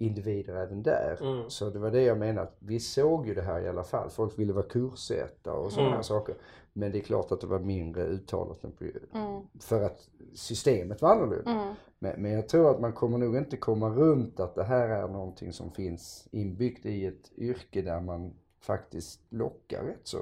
individer 0.00 0.54
även 0.54 0.82
där. 0.82 1.18
Mm. 1.20 1.50
Så 1.50 1.70
det 1.70 1.78
var 1.78 1.90
det 1.90 2.02
jag 2.02 2.18
menade, 2.18 2.46
att 2.48 2.56
vi 2.58 2.80
såg 2.80 3.26
ju 3.26 3.34
det 3.34 3.42
här 3.42 3.60
i 3.60 3.68
alla 3.68 3.84
fall. 3.84 4.10
Folk 4.10 4.38
ville 4.38 4.52
vara 4.52 4.66
kurssättare 4.66 5.54
och 5.54 5.70
sådana 5.72 5.88
Mm. 5.88 5.96
här 5.96 6.02
saker. 6.02 6.34
Men 6.72 6.92
det 6.92 6.98
är 6.98 7.02
klart 7.02 7.32
att 7.32 7.40
det 7.40 7.46
var 7.46 7.58
mindre 7.58 8.04
uttalat 8.06 8.64
än 8.64 8.72
på, 8.72 8.84
Mm. 9.14 9.42
för 9.60 9.82
att 9.82 10.08
systemet 10.34 11.02
var 11.02 11.12
annorlunda. 11.12 11.50
Mm. 11.50 11.74
Men, 11.98 12.22
men 12.22 12.32
jag 12.32 12.48
tror 12.48 12.70
att 12.70 12.80
man 12.80 12.92
kommer 12.92 13.18
nog 13.18 13.36
inte 13.36 13.56
komma 13.56 13.88
runt 13.90 14.40
att 14.40 14.54
det 14.54 14.64
här 14.64 14.88
är 14.88 15.08
någonting 15.08 15.52
som 15.52 15.70
finns 15.70 16.28
inbyggt 16.32 16.86
i 16.86 17.06
ett 17.06 17.32
yrke 17.38 17.82
där 17.82 18.00
man 18.00 18.32
faktiskt 18.60 19.20
lockar 19.28 19.84
rätt 19.84 20.06
så 20.06 20.18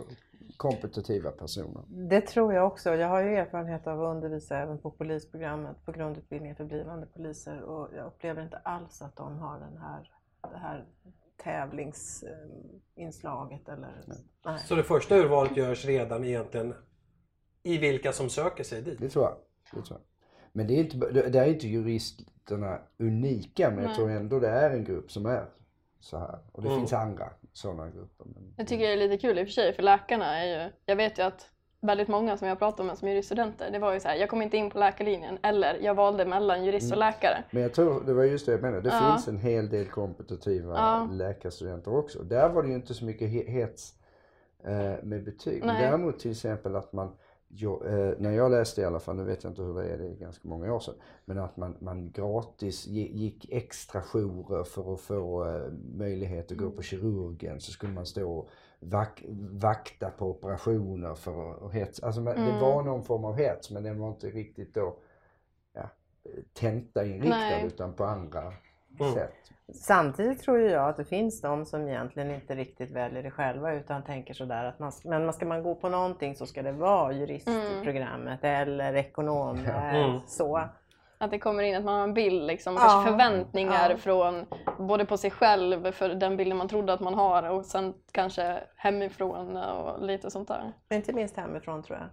kompetitiva 0.56 1.30
personer. 1.30 1.82
Det 1.88 2.20
tror 2.20 2.54
jag 2.54 2.66
också. 2.66 2.94
Jag 2.94 3.08
har 3.08 3.22
ju 3.22 3.34
erfarenhet 3.36 3.86
av 3.86 4.04
att 4.04 4.16
undervisa 4.16 4.58
även 4.58 4.78
på 4.78 4.90
polisprogrammet 4.90 5.84
på 5.84 5.92
grundutbildningen 5.92 6.56
för 6.56 6.64
blivande 6.64 7.06
poliser 7.06 7.62
och 7.62 7.88
jag 7.96 8.06
upplever 8.06 8.42
inte 8.42 8.56
alls 8.56 9.02
att 9.02 9.16
de 9.16 9.38
har 9.38 9.60
den 9.60 9.76
här, 9.78 10.10
det 10.52 10.58
här 10.58 10.86
tävlingsinslaget 11.44 13.68
eller... 13.68 14.02
Nej. 14.44 14.58
Så 14.58 14.74
det 14.74 14.84
första 14.84 15.16
urvalet 15.16 15.56
görs 15.56 15.84
redan 15.84 16.24
egentligen 16.24 16.74
i 17.62 17.78
vilka 17.78 18.12
som 18.12 18.30
söker 18.30 18.64
sig 18.64 18.82
dit? 18.82 18.98
Det 19.00 19.08
tror 19.08 19.24
jag. 19.24 19.36
Det 19.72 19.82
tror 19.86 19.98
jag. 19.98 20.00
Men 20.52 20.66
det 20.66 20.74
är 20.74 20.78
inte, 20.84 20.96
det 20.96 21.28
det 21.28 21.38
är 21.38 21.46
inte 21.48 21.68
juristerna 21.68 22.78
unika 22.98 23.70
men 23.70 23.78
jag 23.78 23.86
Nej. 23.86 23.96
tror 23.96 24.10
ändå 24.10 24.40
det 24.40 24.48
är 24.48 24.70
en 24.70 24.84
grupp 24.84 25.12
som 25.12 25.26
är 25.26 25.44
så 26.00 26.18
här. 26.18 26.38
Och 26.52 26.62
det 26.62 26.68
Mm. 26.68 26.80
finns 26.80 26.92
andra 26.92 27.30
sådana 27.58 27.90
grupper. 27.90 28.24
Men, 28.34 28.54
Jag 28.56 28.66
tycker 28.68 28.86
det 28.86 28.92
är 28.92 28.96
lite 28.96 29.18
kul 29.18 29.38
i 29.38 29.42
och 29.42 29.46
för 29.46 29.52
sig 29.52 29.72
för 29.72 29.82
läkarna 29.82 30.38
är 30.38 30.64
ju, 30.64 30.70
jag 30.86 30.96
vet 30.96 31.18
ju 31.18 31.22
att 31.22 31.50
väldigt 31.80 32.08
många 32.08 32.36
som 32.36 32.48
jag 32.48 32.58
pratar 32.58 32.84
med 32.84 32.98
som 32.98 33.08
juriststudenter, 33.08 33.70
det 33.70 33.78
var 33.78 33.92
ju 33.92 34.00
så 34.00 34.08
här, 34.08 34.16
jag 34.16 34.28
kom 34.28 34.42
inte 34.42 34.56
in 34.56 34.70
på 34.70 34.78
läkarlinjen 34.78 35.38
eller 35.42 35.78
jag 35.82 35.94
valde 35.94 36.24
mellan 36.24 36.64
jurist 36.64 36.92
och 36.92 36.98
läkare. 36.98 37.44
Men 37.50 37.62
jag 37.62 37.74
tror, 37.74 38.04
det 38.06 38.12
var 38.14 38.24
just 38.24 38.46
det 38.46 38.52
jag 38.52 38.62
menade, 38.62 38.80
det 38.82 38.88
Ja. 38.88 39.12
finns 39.12 39.28
en 39.28 39.38
hel 39.38 39.68
del 39.68 39.86
kompetitiva 39.86 40.74
Ja. 40.74 41.08
läkarstudenter 41.12 41.96
också. 41.96 42.22
Där 42.22 42.48
var 42.48 42.62
det 42.62 42.68
ju 42.68 42.74
inte 42.74 42.94
så 42.94 43.04
mycket 43.04 43.28
he- 43.28 43.48
hets 43.50 43.94
eh, 44.64 45.04
med 45.04 45.24
betyg. 45.24 45.64
Men 45.64 45.82
däremot 45.82 46.18
till 46.18 46.30
exempel 46.30 46.76
att 46.76 46.92
man 46.92 47.16
jag, 47.48 47.86
eh, 47.86 48.14
när 48.18 48.30
jag 48.30 48.50
läste 48.50 48.80
i 48.80 48.84
alla 48.84 49.00
fall, 49.00 49.16
nu 49.16 49.24
vet 49.24 49.42
jag 49.44 49.50
inte 49.50 49.62
hur 49.62 49.74
det 49.74 49.88
är, 49.88 49.98
det 49.98 50.06
är 50.06 50.14
ganska 50.14 50.48
många 50.48 50.74
år 50.74 50.80
sedan, 50.80 50.94
men 51.24 51.38
att 51.38 51.56
man, 51.56 51.76
man 51.80 52.10
gratis 52.10 52.86
gi- 52.86 53.12
gick 53.12 53.52
extra 53.52 54.02
jourer 54.02 54.64
för 54.64 54.94
att 54.94 55.00
få 55.00 55.44
eh, 55.48 55.72
möjlighet 55.94 56.52
att 56.52 56.58
gå 56.58 56.70
på 56.70 56.82
kirurgen 56.82 57.60
så 57.60 57.72
skulle 57.72 57.92
man 57.92 58.06
stå 58.06 58.30
och 58.38 58.48
vak, 58.80 59.24
vakta 59.50 60.10
på 60.10 60.26
operationer 60.30 61.14
för 61.14 61.50
att 61.52 61.58
och 61.62 61.72
hets. 61.72 62.00
Alltså 62.02 62.20
man, 62.20 62.36
det 62.36 62.60
var 62.60 62.82
någon 62.82 63.02
form 63.04 63.24
av 63.24 63.36
hets 63.36 63.70
men 63.70 63.82
den 63.82 63.98
var 63.98 64.08
inte 64.08 64.26
riktigt 64.30 64.74
då 64.74 64.96
ja, 65.72 65.90
tentainriktad 66.52 67.28
Nej. 67.38 67.66
utan 67.66 67.92
på 67.94 68.04
andra 68.04 68.52
Mm. 69.00 69.12
sätt. 69.14 69.32
Samtidigt 69.74 70.42
tror 70.42 70.58
jag 70.58 70.88
att 70.88 70.96
det 70.96 71.04
finns 71.04 71.40
de 71.40 71.66
som 71.66 71.88
egentligen 71.88 72.30
inte 72.30 72.54
riktigt 72.54 72.90
väljer 72.90 73.22
det 73.22 73.30
själva 73.30 73.72
utan 73.74 74.02
tänker 74.04 74.34
sådär 74.34 74.64
att 74.64 74.78
man, 74.78 74.92
men 75.04 75.32
ska 75.32 75.46
man 75.46 75.62
gå 75.62 75.74
på 75.74 75.88
någonting 75.88 76.34
så 76.36 76.46
ska 76.46 76.62
det 76.62 76.72
vara 76.72 77.12
juristprogrammet 77.12 78.44
eller 78.44 78.94
ekonom. 78.94 79.58
eh, 79.66 79.94
Mm. 79.94 80.20
Så. 80.26 80.68
Att 81.20 81.30
det 81.30 81.38
kommer 81.38 81.62
in 81.62 81.76
att 81.76 81.84
man 81.84 81.94
har 81.94 82.02
en 82.04 82.14
bild, 82.14 82.46
liksom, 82.46 82.74
Ja, 82.74 82.80
kanske 82.80 83.10
förväntningar 83.10 83.90
ja. 83.90 83.96
från 83.96 84.46
både 84.78 85.04
på 85.04 85.16
sig 85.16 85.30
själv, 85.30 85.92
för 85.92 86.08
den 86.08 86.36
bilden 86.36 86.58
man 86.58 86.68
trodde 86.68 86.92
att 86.92 87.00
man 87.00 87.14
har 87.14 87.42
och 87.50 87.64
sen 87.66 87.94
kanske 88.12 88.60
hemifrån 88.76 89.56
och 89.56 90.02
lite 90.06 90.30
sånt 90.30 90.48
där. 90.48 90.72
Inte 90.90 91.12
minst 91.12 91.36
hemifrån 91.36 91.82
tror 91.82 91.98
jag. 91.98 92.08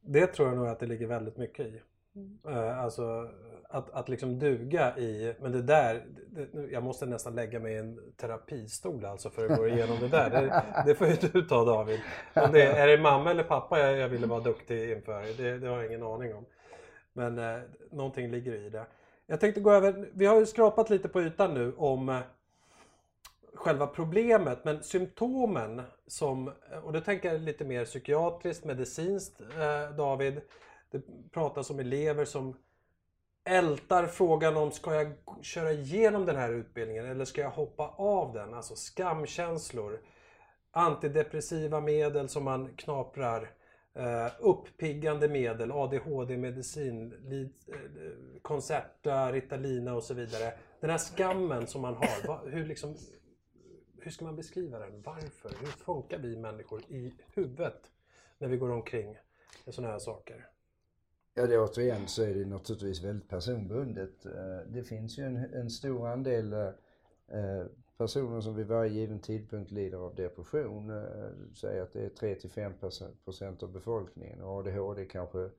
Det 0.00 0.26
tror 0.26 0.48
jag 0.48 0.56
nog 0.56 0.66
att 0.68 0.80
det 0.80 0.86
ligger 0.86 1.06
väldigt 1.06 1.36
mycket 1.36 1.66
i. 1.66 1.82
Mm. 2.16 2.38
Alltså 2.78 3.28
att, 3.68 3.90
att 3.90 4.08
liksom 4.08 4.38
duga 4.38 4.98
i, 4.98 5.34
men 5.40 5.52
det 5.52 5.62
där, 5.62 6.06
det, 6.30 6.52
nu- 6.54 6.68
jag 6.72 6.82
måste 6.82 7.06
nästan 7.06 7.34
lägga 7.34 7.60
mig 7.60 7.74
i 7.74 7.78
en 7.78 8.12
terapistol 8.16 9.04
alltså 9.04 9.30
för 9.30 9.48
att 9.50 9.58
gå 9.58 9.68
igenom 9.68 9.98
det 10.00 10.08
där. 10.08 10.30
Det, 10.30 10.62
det 10.86 10.94
får 10.94 11.06
ju 11.06 11.14
du 11.14 11.42
ta 11.42 11.64
David. 11.64 12.00
Om 12.34 12.52
det, 12.52 12.62
är 12.62 12.86
det 12.86 12.98
mamma 12.98 13.30
eller 13.30 13.44
pappa 13.44 13.78
jag, 13.78 13.96
jag 13.98 14.08
ville 14.08 14.26
vara 14.26 14.40
duktig 14.40 14.90
inför? 14.92 15.36
Det, 15.42 15.58
det 15.58 15.68
har 15.68 15.76
jag 15.76 15.86
ingen 15.86 16.02
aning 16.02 16.34
om. 16.34 16.44
Men 17.12 17.38
eh, 17.38 17.60
någonting 17.90 18.30
ligger 18.30 18.52
i 18.54 18.70
det. 18.70 18.86
Jag 19.26 19.40
tänkte 19.40 19.60
gå 19.60 19.72
över, 19.72 20.08
vi 20.12 20.26
har 20.26 20.40
ju 20.40 20.46
skrapat 20.46 20.90
lite 20.90 21.08
på 21.08 21.22
ytan 21.22 21.54
nu 21.54 21.72
om 21.76 22.08
eh, 22.08 22.18
själva 23.54 23.86
problemet 23.86 24.64
men 24.64 24.82
symptomen 24.82 25.82
som, 26.06 26.52
och 26.84 26.92
då 26.92 27.00
tänker 27.00 27.32
jag 27.32 27.40
lite 27.40 27.64
mer 27.64 27.84
psykiatriskt, 27.84 28.64
medicinskt 28.64 29.40
eh, 29.40 29.96
David. 29.96 30.40
Det 30.92 31.30
pratas 31.30 31.70
om 31.70 31.78
elever 31.78 32.24
som 32.24 32.56
ältar 33.44 34.06
frågan 34.06 34.56
om 34.56 34.70
ska 34.70 34.94
jag 34.94 35.12
köra 35.42 35.72
igenom 35.72 36.26
den 36.26 36.36
här 36.36 36.52
utbildningen 36.52 37.06
eller 37.06 37.24
ska 37.24 37.40
jag 37.40 37.50
hoppa 37.50 37.88
av 37.88 38.32
den? 38.32 38.54
Alltså 38.54 38.76
skamkänslor, 38.76 40.00
antidepressiva 40.70 41.80
medel 41.80 42.28
som 42.28 42.44
man 42.44 42.74
knaprar, 42.76 43.50
eh, 43.94 44.32
uppiggande 44.40 45.28
medel, 45.28 45.72
ADHD-medicin, 45.72 47.12
eh, 47.12 48.40
Concerta, 48.42 49.32
Ritalina 49.32 49.94
och 49.94 50.04
så 50.04 50.14
vidare. 50.14 50.52
Den 50.80 50.90
här 50.90 50.98
skammen 50.98 51.66
som 51.66 51.82
man 51.82 51.94
har, 51.94 52.50
hur, 52.50 52.66
liksom, 52.66 52.96
hur 54.00 54.10
ska 54.10 54.24
man 54.24 54.36
beskriva 54.36 54.78
den? 54.78 55.02
Varför? 55.02 55.50
Hur 55.60 55.66
funkar 55.66 56.18
vi 56.18 56.36
människor 56.36 56.82
i 56.88 57.14
huvudet 57.34 57.90
när 58.38 58.48
vi 58.48 58.56
går 58.56 58.70
omkring 58.70 59.18
med 59.64 59.74
sådana 59.74 59.92
här 59.92 59.98
saker? 59.98 60.51
Ja, 61.34 61.46
det 61.46 61.58
återigen 61.58 62.08
så 62.08 62.22
är 62.22 62.34
det 62.34 62.44
naturligtvis 62.44 63.04
väldigt 63.04 63.28
personbundet. 63.28 64.26
Eh, 64.26 64.58
det 64.68 64.82
finns 64.82 65.18
ju 65.18 65.22
en, 65.22 65.36
en 65.36 65.70
stor 65.70 66.08
andel 66.08 66.52
eh, 66.52 66.68
eh, 67.28 67.66
personer 67.98 68.40
som 68.40 68.54
vid 68.54 68.66
varje 68.66 68.92
given 68.92 69.20
tidpunkt 69.20 69.70
lider 69.70 69.98
av 69.98 70.14
depression. 70.14 71.04
Säg 71.54 71.80
att 71.80 71.92
det 71.92 72.04
är 72.04 72.34
3-5 72.34 72.72
procent 73.24 73.62
av 73.62 73.72
befolkningen 73.72 74.42
och 74.42 74.58
ADHD 74.58 75.04
kanske, 75.04 75.50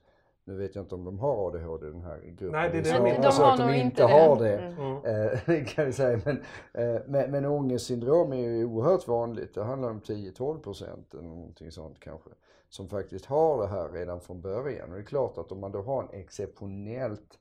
nu 0.45 0.56
vet 0.58 0.75
jag 0.75 0.84
inte 0.84 0.95
om 0.95 1.03
de 1.06 1.19
har 1.19 1.47
ADHD 1.47 1.86
den 1.88 2.01
här 2.01 2.19
gruppen. 2.19 2.51
Nej, 2.51 2.69
det 2.71 2.77
är 2.77 2.84
det 2.84 3.10
hoppas 3.15 3.38
de 3.38 3.43
har 3.43 3.51
att 3.51 3.58
de 3.58 3.67
nog 3.67 3.75
inte 3.75 4.01
det. 4.03 4.12
har 4.12 4.39
det. 4.39 4.58
Mm. 4.60 4.97
Eh, 5.06 5.39
Det 5.45 5.63
kan 5.63 5.86
vi 5.86 5.93
säga. 5.93 6.19
Men, 6.25 6.38
eh, 6.73 7.01
men, 7.08 7.32
men 7.32 7.45
ångestsyndrom 7.45 8.34
är 8.34 8.38
ju 8.38 8.65
oerhört 8.65 9.08
vanligt. 9.08 9.53
Det 9.56 9.63
handlar 9.63 9.89
om 9.89 10.01
10-12 10.01 10.60
procent 10.60 11.13
eller 11.13 11.23
någonting 11.23 11.71
sånt 11.71 11.99
kanske. 11.99 12.29
Som 12.69 12.88
faktiskt 12.89 13.25
har 13.25 13.62
det 13.62 13.67
här 13.67 13.89
redan 13.89 14.21
från 14.21 14.41
början. 14.41 14.89
Och 14.89 14.95
det 14.95 15.01
är 15.01 15.06
klart 15.06 15.38
att 15.38 15.51
om 15.51 15.60
man 15.60 15.71
då 15.71 15.82
har 15.82 16.03
en 16.03 16.10
exceptionellt 16.12 17.39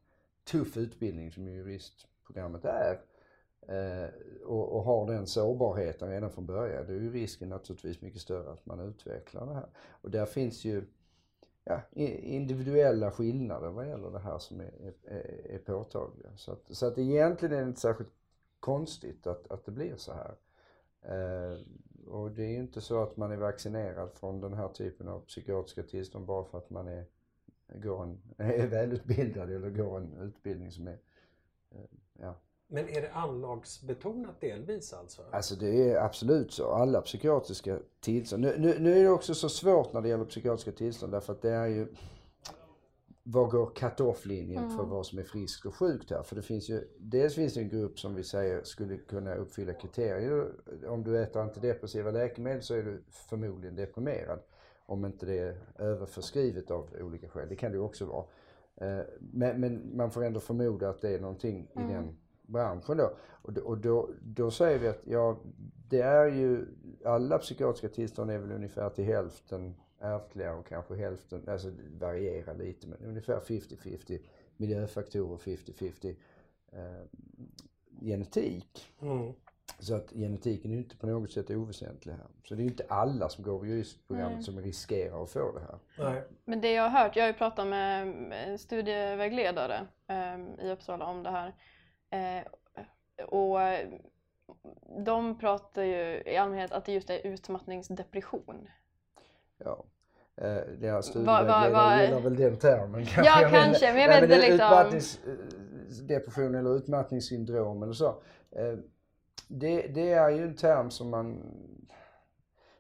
tuff 0.51 0.77
utbildning 0.77 1.33
som 1.33 1.49
juristprogrammet 1.49 2.65
är. 2.65 3.01
eh, 3.69 4.09
Och, 4.47 4.77
och 4.77 4.83
har 4.83 5.07
den 5.07 5.27
sårbarheten 5.27 6.11
redan 6.11 6.31
från 6.31 6.47
början. 6.47 6.85
Då 6.87 6.93
är 6.93 6.97
ju 6.97 7.13
risken 7.13 7.49
naturligtvis 7.49 8.01
mycket 8.01 8.21
större 8.21 8.53
att 8.53 8.67
man 8.67 8.81
utvecklar 8.81 9.47
det 9.47 9.55
här. 9.55 9.67
Och 10.03 10.11
där 10.11 10.27
finns 10.27 10.65
ju 10.65 10.85
ja, 11.65 11.81
individuella 11.93 13.11
skillnader 13.11 13.71
vad 13.71 13.89
gäller 13.89 14.11
det 14.11 14.19
här 14.19 14.39
som 14.39 14.61
är, 14.61 14.93
är, 15.05 15.47
är 15.51 15.59
påtagliga. 15.59 16.37
Så 16.37 16.53
att, 16.53 16.65
så 16.69 16.87
att 16.87 16.99
egentligen 16.99 17.55
är 17.55 17.61
det 17.61 17.69
inte 17.69 17.81
särskilt 17.81 18.13
konstigt 18.61 19.27
att, 19.27 19.51
att 19.51 19.65
det 19.65 19.73
blir 19.73 19.97
så 19.97 20.13
här. 20.13 20.35
Eh, 21.03 21.59
och 22.07 22.31
det 22.31 22.43
är 22.43 22.49
ju 22.49 22.59
inte 22.59 22.81
så 22.81 23.03
att 23.03 23.17
man 23.17 23.33
är 23.33 23.37
vaccinerad 23.37 24.11
från 24.15 24.41
den 24.41 24.55
här 24.55 24.69
typen 24.69 25.09
av 25.09 25.21
psykiatriska 25.21 25.83
tillstånd 25.83 26.27
bara 26.27 26.45
för 26.45 26.59
att 26.59 26.71
man 26.71 26.89
är, 26.89 27.05
går 27.75 28.03
en, 28.03 28.21
är 28.37 28.67
välutbildad 28.67 29.51
eller 29.51 29.71
går 29.71 29.97
en 29.97 30.17
utbildning 30.17 30.73
som 30.73 30.89
är 30.89 30.99
eh, 31.71 31.85
ja, 32.21 32.35
men 32.73 32.89
är 32.89 33.03
det 33.03 33.13
anlagsbetonat 33.13 34.41
delvis 34.41 34.93
alltså? 34.93 35.23
Alltså 35.31 35.55
det 35.55 35.91
är 35.91 36.05
absolut 36.05 36.53
så. 36.53 36.71
Alla 36.73 37.01
psykiatriska 37.01 37.79
tillstånd. 38.01 38.43
Nu, 38.43 38.55
nu, 38.59 38.79
nu 38.79 38.99
är 38.99 39.03
det 39.03 39.11
också 39.11 39.35
så 39.35 39.49
svårt 39.49 39.93
när 39.93 40.01
det 40.01 40.09
gäller 40.09 40.25
psykiatriska 40.25 40.73
tillstånd 40.73 41.13
därför 41.13 41.33
att 41.33 41.43
det 41.43 41.51
är 41.51 41.67
ju 41.67 41.95
var 43.23 43.47
går 43.47 43.71
cut-off-linjen 43.75 44.71
för 44.71 44.85
vad 44.85 45.07
som 45.07 45.19
är 45.19 45.23
friskt 45.23 45.67
och 45.67 45.75
sjukt 45.75 46.11
här? 46.11 46.23
För 46.23 46.37
det 46.37 46.43
finns 46.43 46.71
ju, 46.71 46.89
dels 46.99 47.35
finns 47.35 47.55
det 47.55 47.61
en 47.61 47.69
grupp 47.69 47.99
som 47.99 48.15
vi 48.15 48.25
säger 48.25 48.63
skulle 48.63 48.97
kunna 48.97 49.35
uppfylla 49.35 49.73
kriterier. 49.73 50.47
Om 50.87 51.05
du 51.05 51.23
äter 51.23 51.43
antidepressiva 51.43 52.11
läkemedel 52.11 52.63
så 52.63 52.75
är 52.75 52.83
du 52.83 53.05
förmodligen 53.11 53.77
deprimerad. 53.77 54.39
Om 54.87 55.05
inte 55.05 55.27
det 55.27 55.39
är 55.39 55.57
överförskrivet 55.79 56.71
av 56.71 56.89
olika 57.01 57.29
skäl. 57.29 57.49
Det 57.49 57.57
kan 57.57 57.71
det 57.71 57.77
ju 57.77 57.83
också 57.83 58.05
vara. 58.05 58.25
Eh, 58.77 59.05
Men, 59.21 59.61
men 59.61 59.97
man 59.97 60.11
får 60.11 60.25
ändå 60.25 60.41
förmoda 60.41 60.89
att 60.89 61.01
det 61.01 61.11
är 61.15 61.21
någonting 61.21 61.69
i 61.75 61.79
den 61.79 62.19
branschen 62.53 62.97
då. 62.97 63.17
Och, 63.43 63.53
då, 63.53 63.61
och 63.61 63.79
då, 63.79 64.11
då 64.23 64.51
säger 64.51 64.79
vi 64.79 64.89
att 64.89 65.01
ja, 65.05 65.39
det 65.89 66.01
är 66.01 66.27
ju, 66.27 66.67
alla 67.05 67.39
psykiatriska 67.39 67.89
tillstånd 67.89 68.31
är 68.31 68.39
väl 68.39 68.53
ungefär 68.53 68.91
till 68.91 69.05
hälften 69.05 69.75
ärftliga 70.03 70.55
och 70.55 70.67
kanske 70.67 70.95
hälften, 70.95 71.45
alltså 71.49 71.71
det 71.71 72.07
varierar 72.07 72.55
lite 72.55 72.87
men 72.87 72.99
ungefär 73.05 73.41
50-50 73.41 74.19
miljöfaktorer 74.57 75.37
50-50 75.37 76.17
eh, 76.73 77.07
genetik. 78.01 78.93
Mm. 79.01 79.33
Så 79.79 79.95
att 79.95 80.11
genetiken 80.11 80.73
är 80.73 80.77
inte 80.77 80.97
på 80.97 81.07
något 81.07 81.33
sätt 81.33 81.51
oväsentlig 81.51 82.13
här. 82.13 82.27
Så 82.45 82.55
det 82.55 82.61
är 82.61 82.65
ju 82.65 82.71
inte 82.71 82.87
alla 82.89 83.29
som 83.29 83.45
går 83.45 83.67
juristprogrammet 83.67 84.45
som 84.45 84.61
riskerar 84.61 85.23
att 85.23 85.31
få 85.31 85.53
det 85.53 85.61
här. 85.61 85.79
Nej. 86.11 86.23
Men 86.45 86.61
det 86.61 86.73
jag 86.73 86.83
har 86.91 87.03
hört, 87.03 87.17
jag 87.17 87.23
har 87.23 87.29
ju 87.29 87.35
pratat 87.35 87.67
med 87.67 88.61
studievägledare 88.61 89.87
eh, 90.07 90.67
i 90.67 90.71
Uppsala 90.73 91.07
om 91.07 91.23
det 91.23 91.31
här. 91.31 91.55
Eh, 92.13 92.43
och 93.27 93.63
eh, 93.63 93.89
de 95.05 95.39
pratar 95.39 95.83
ju 95.83 96.23
i 96.27 96.37
allmänhet 96.37 96.73
att 96.73 96.85
det 96.85 96.93
just 96.93 97.11
är 97.11 97.27
utmattningsdepression. 97.27 98.69
Ja. 99.59 99.85
Eh, 100.37 100.55
Deras 100.79 101.07
va- 101.07 101.11
studievägledare 101.11 102.05
gillar 102.05 102.21
väl 102.21 102.37
den 102.37 102.57
termen 102.57 103.07
kanske. 103.07 103.43
Ja, 103.43 103.49
kanske, 103.51 103.93
men 103.93 104.01
jag 104.03 104.09
vet 104.09 104.23
inte 104.23 104.37
liksom- 104.37 104.55
Utmattningsdepression 104.55 106.55
eller 106.55 106.77
utmattningssyndrom 106.77 107.83
eller 107.83 107.93
så. 107.93 108.07
Eh, 108.51 108.75
Det, 109.49 109.87
det 109.89 110.13
är 110.13 110.31
ju 110.31 110.43
en 110.43 110.57
term 110.57 110.91
som 110.91 111.11
man... 111.11 111.43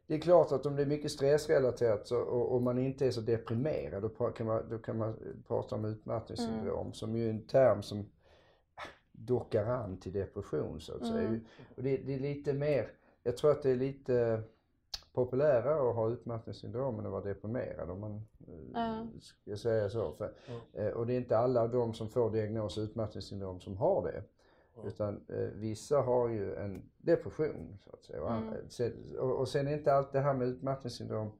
Det 0.06 0.14
är 0.14 0.20
klart 0.20 0.52
att 0.52 0.66
om 0.66 0.76
det 0.76 0.82
är 0.82 0.86
mycket 0.86 1.10
stressrelaterat 1.10 2.06
så, 2.08 2.16
och, 2.18 2.54
och 2.54 2.62
man 2.62 2.78
inte 2.78 3.06
är 3.06 3.10
så 3.10 3.20
deprimerad 3.20 4.02
då 4.02 4.08
kan 4.08 4.46
man, 4.46 4.68
då 4.70 4.78
kan 4.78 4.98
man 4.98 5.18
prata 5.48 5.74
om 5.74 5.84
utmattningssyndrom 5.84 6.92
som 6.92 7.16
ju 7.16 7.26
är 7.26 7.30
en 7.30 7.46
term 7.46 7.82
som 7.82 8.10
dockar 9.12 9.64
an 9.66 9.96
till 10.00 10.12
depression 10.12 10.80
så 10.80 10.94
att 10.94 11.06
säga. 11.06 11.40
Och 11.76 11.82
det, 11.82 11.96
det 11.96 12.14
är 12.14 12.18
lite 12.18 12.52
mer, 12.52 12.90
jag 13.22 13.36
tror 13.36 13.50
att 13.50 13.62
det 13.62 13.70
är 13.70 13.76
lite 13.76 14.42
populärare 15.12 15.90
att 15.90 15.96
ha 15.96 16.08
utmattningssyndrom 16.10 16.98
än 16.98 17.06
att 17.06 17.12
vara 17.12 17.24
deprimerad 17.24 17.90
om 17.90 18.00
man 18.00 18.12
uh, 18.14 19.04
ska 19.20 19.56
säga 19.56 19.88
så. 19.90 20.12
För, 20.12 20.34
eh, 20.72 20.88
och 20.88 21.06
det 21.06 21.12
är 21.14 21.16
inte 21.16 21.38
alla 21.38 21.68
de 21.68 21.94
som 21.94 22.08
får 22.08 22.30
diagnos 22.30 22.78
utmattningssyndrom 22.78 23.60
som 23.60 23.76
har 23.76 24.02
det. 24.02 24.22
Utan 24.88 25.24
eh, 25.28 25.48
vissa 25.54 26.00
har 26.00 26.28
ju 26.28 26.54
en 26.54 26.90
depression 26.98 27.78
så 27.80 27.90
att 27.92 28.04
säga. 28.04 28.22
Och, 28.22 28.30
Mm. 28.30 29.18
och, 29.18 29.40
och 29.40 29.48
sen 29.48 29.68
är 29.68 29.72
inte 29.72 29.94
allt 29.94 30.12
det 30.12 30.20
här 30.20 30.34
med 30.34 30.48
utmattningssyndrom 30.48 31.30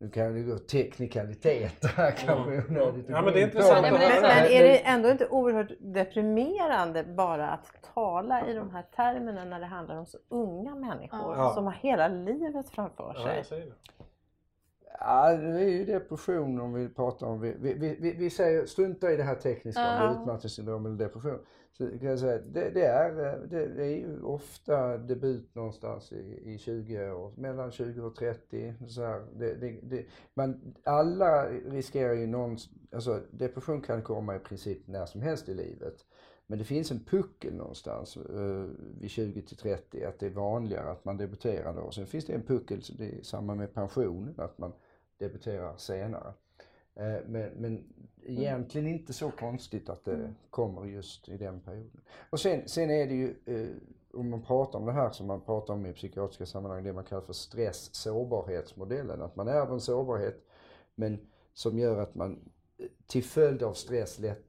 nu 0.00 0.10
kan 0.10 0.34
det 0.34 0.42
gå 0.42 0.58
teknikaliteter 0.58 1.88
här 1.88 2.10
kanske 2.10 2.62
onödigt. 2.68 3.04
att 3.04 3.10
Ja, 3.10 3.22
men 3.22 3.32
det 3.34 3.40
är 3.40 3.44
intressant 3.44 3.82
men 3.82 3.92
det- 3.92 3.98
Men, 3.98 4.22
men 4.22 4.44
är 4.44 4.62
det 4.62 4.78
ändå 4.86 5.08
inte 5.08 5.28
oerhört 5.28 5.70
deprimerande 5.80 7.04
bara 7.04 7.48
att 7.48 7.92
tala 7.94 8.46
i 8.46 8.54
de 8.54 8.70
här 8.70 8.82
termerna 8.96 9.44
när 9.44 9.60
det 9.60 9.66
handlar 9.66 9.96
om 9.96 10.06
så 10.06 10.18
unga 10.28 10.74
människor 10.74 11.36
Ja. 11.36 11.50
som 11.54 11.64
har 11.64 11.72
hela 11.72 12.08
livet 12.08 12.70
framför 12.70 13.12
Ja, 13.16 13.44
sig? 13.44 13.60
det. 13.60 13.72
Ja, 15.00 15.32
det 15.36 15.60
är 15.62 15.68
ju 15.68 15.84
depression 15.84 16.60
om 16.60 16.72
vi 16.72 16.88
pratar 16.88 17.26
om, 17.26 17.40
vi, 17.40 17.54
vi, 17.60 17.74
vi, 18.00 18.12
vi 18.18 18.30
säger 18.30 18.66
strunta 18.66 19.12
i 19.12 19.16
det 19.16 19.22
här 19.22 19.34
tekniska 19.34 19.80
Ja. 19.82 20.06
med 20.12 20.20
utmattningssyndrom 20.22 20.86
eller 20.86 20.96
depression. 20.96 21.38
Så 21.78 21.98
kan 21.98 22.08
jag 22.08 22.18
säga, 22.18 22.38
det, 22.38 22.70
det, 22.70 22.86
är, 22.86 23.38
det, 23.46 23.66
det 23.68 23.84
är 23.84 23.96
ju 23.96 24.22
ofta 24.22 24.98
debut 24.98 25.54
någonstans 25.54 26.12
i, 26.12 26.42
i 26.44 26.58
20 26.58 27.10
år, 27.10 27.32
mellan 27.36 27.70
20 27.70 28.00
och 28.00 28.16
30. 28.16 28.74
Så 28.88 29.02
här, 29.02 29.26
det, 29.36 29.54
det, 29.54 29.78
det, 29.82 30.06
man, 30.34 30.74
alla 30.84 31.50
riskerar 31.50 32.14
ju 32.14 32.26
någon, 32.26 32.56
alltså 32.92 33.22
depression 33.30 33.80
kan 33.80 34.02
komma 34.02 34.36
i 34.36 34.38
princip 34.38 34.86
när 34.86 35.06
som 35.06 35.22
helst 35.22 35.48
i 35.48 35.54
livet. 35.54 36.04
Men 36.46 36.58
det 36.58 36.64
finns 36.64 36.90
en 36.90 37.04
puckel 37.04 37.54
någonstans 37.54 38.16
eh, 38.16 38.66
vid 39.00 39.10
20 39.10 39.42
till 39.42 39.56
30 39.56 40.04
att 40.04 40.18
det 40.18 40.26
är 40.26 40.30
vanligare 40.30 40.90
att 40.90 41.04
man 41.04 41.16
debuterar 41.16 41.74
då. 41.74 41.90
Sen 41.90 42.06
finns 42.06 42.26
det 42.26 42.32
en 42.32 42.42
puckel, 42.42 42.80
det 42.98 43.18
är 43.18 43.22
samma 43.22 43.54
med 43.54 43.74
pensionen, 43.74 44.34
att 44.38 44.58
man 44.58 44.72
debuterar 45.18 45.76
senare. 45.76 46.32
Eh, 46.98 47.16
men, 47.26 47.50
men 47.56 47.84
egentligen 48.26 48.86
inte 48.86 49.12
så 49.12 49.30
konstigt 49.30 49.88
att 49.88 50.04
det 50.04 50.34
kommer 50.50 50.84
just 50.84 51.28
i 51.28 51.36
den 51.36 51.60
perioden. 51.60 52.00
Och 52.30 52.40
sen, 52.40 52.68
sen 52.68 52.90
är 52.90 53.06
det 53.06 53.14
ju, 53.14 53.34
eh, 53.46 53.68
om 54.12 54.30
man 54.30 54.42
pratar 54.42 54.78
om 54.78 54.86
det 54.86 54.92
här 54.92 55.10
som 55.10 55.26
man 55.26 55.40
pratar 55.40 55.74
om 55.74 55.86
i 55.86 55.92
psykiatriska 55.92 56.46
sammanhang, 56.46 56.84
det 56.84 56.92
man 56.92 57.04
kallar 57.04 57.22
för 57.22 57.32
stress-sårbarhetsmodellen. 57.32 59.22
Att 59.22 59.36
man 59.36 59.48
ärver 59.48 59.72
en 59.72 59.80
sårbarhet 59.80 60.44
men 60.94 61.18
som 61.54 61.78
gör 61.78 61.98
att 62.00 62.14
man 62.14 62.38
eh, 62.78 62.86
till 63.06 63.24
följd 63.24 63.62
av 63.62 63.72
stress 63.72 64.18
lätt, 64.18 64.44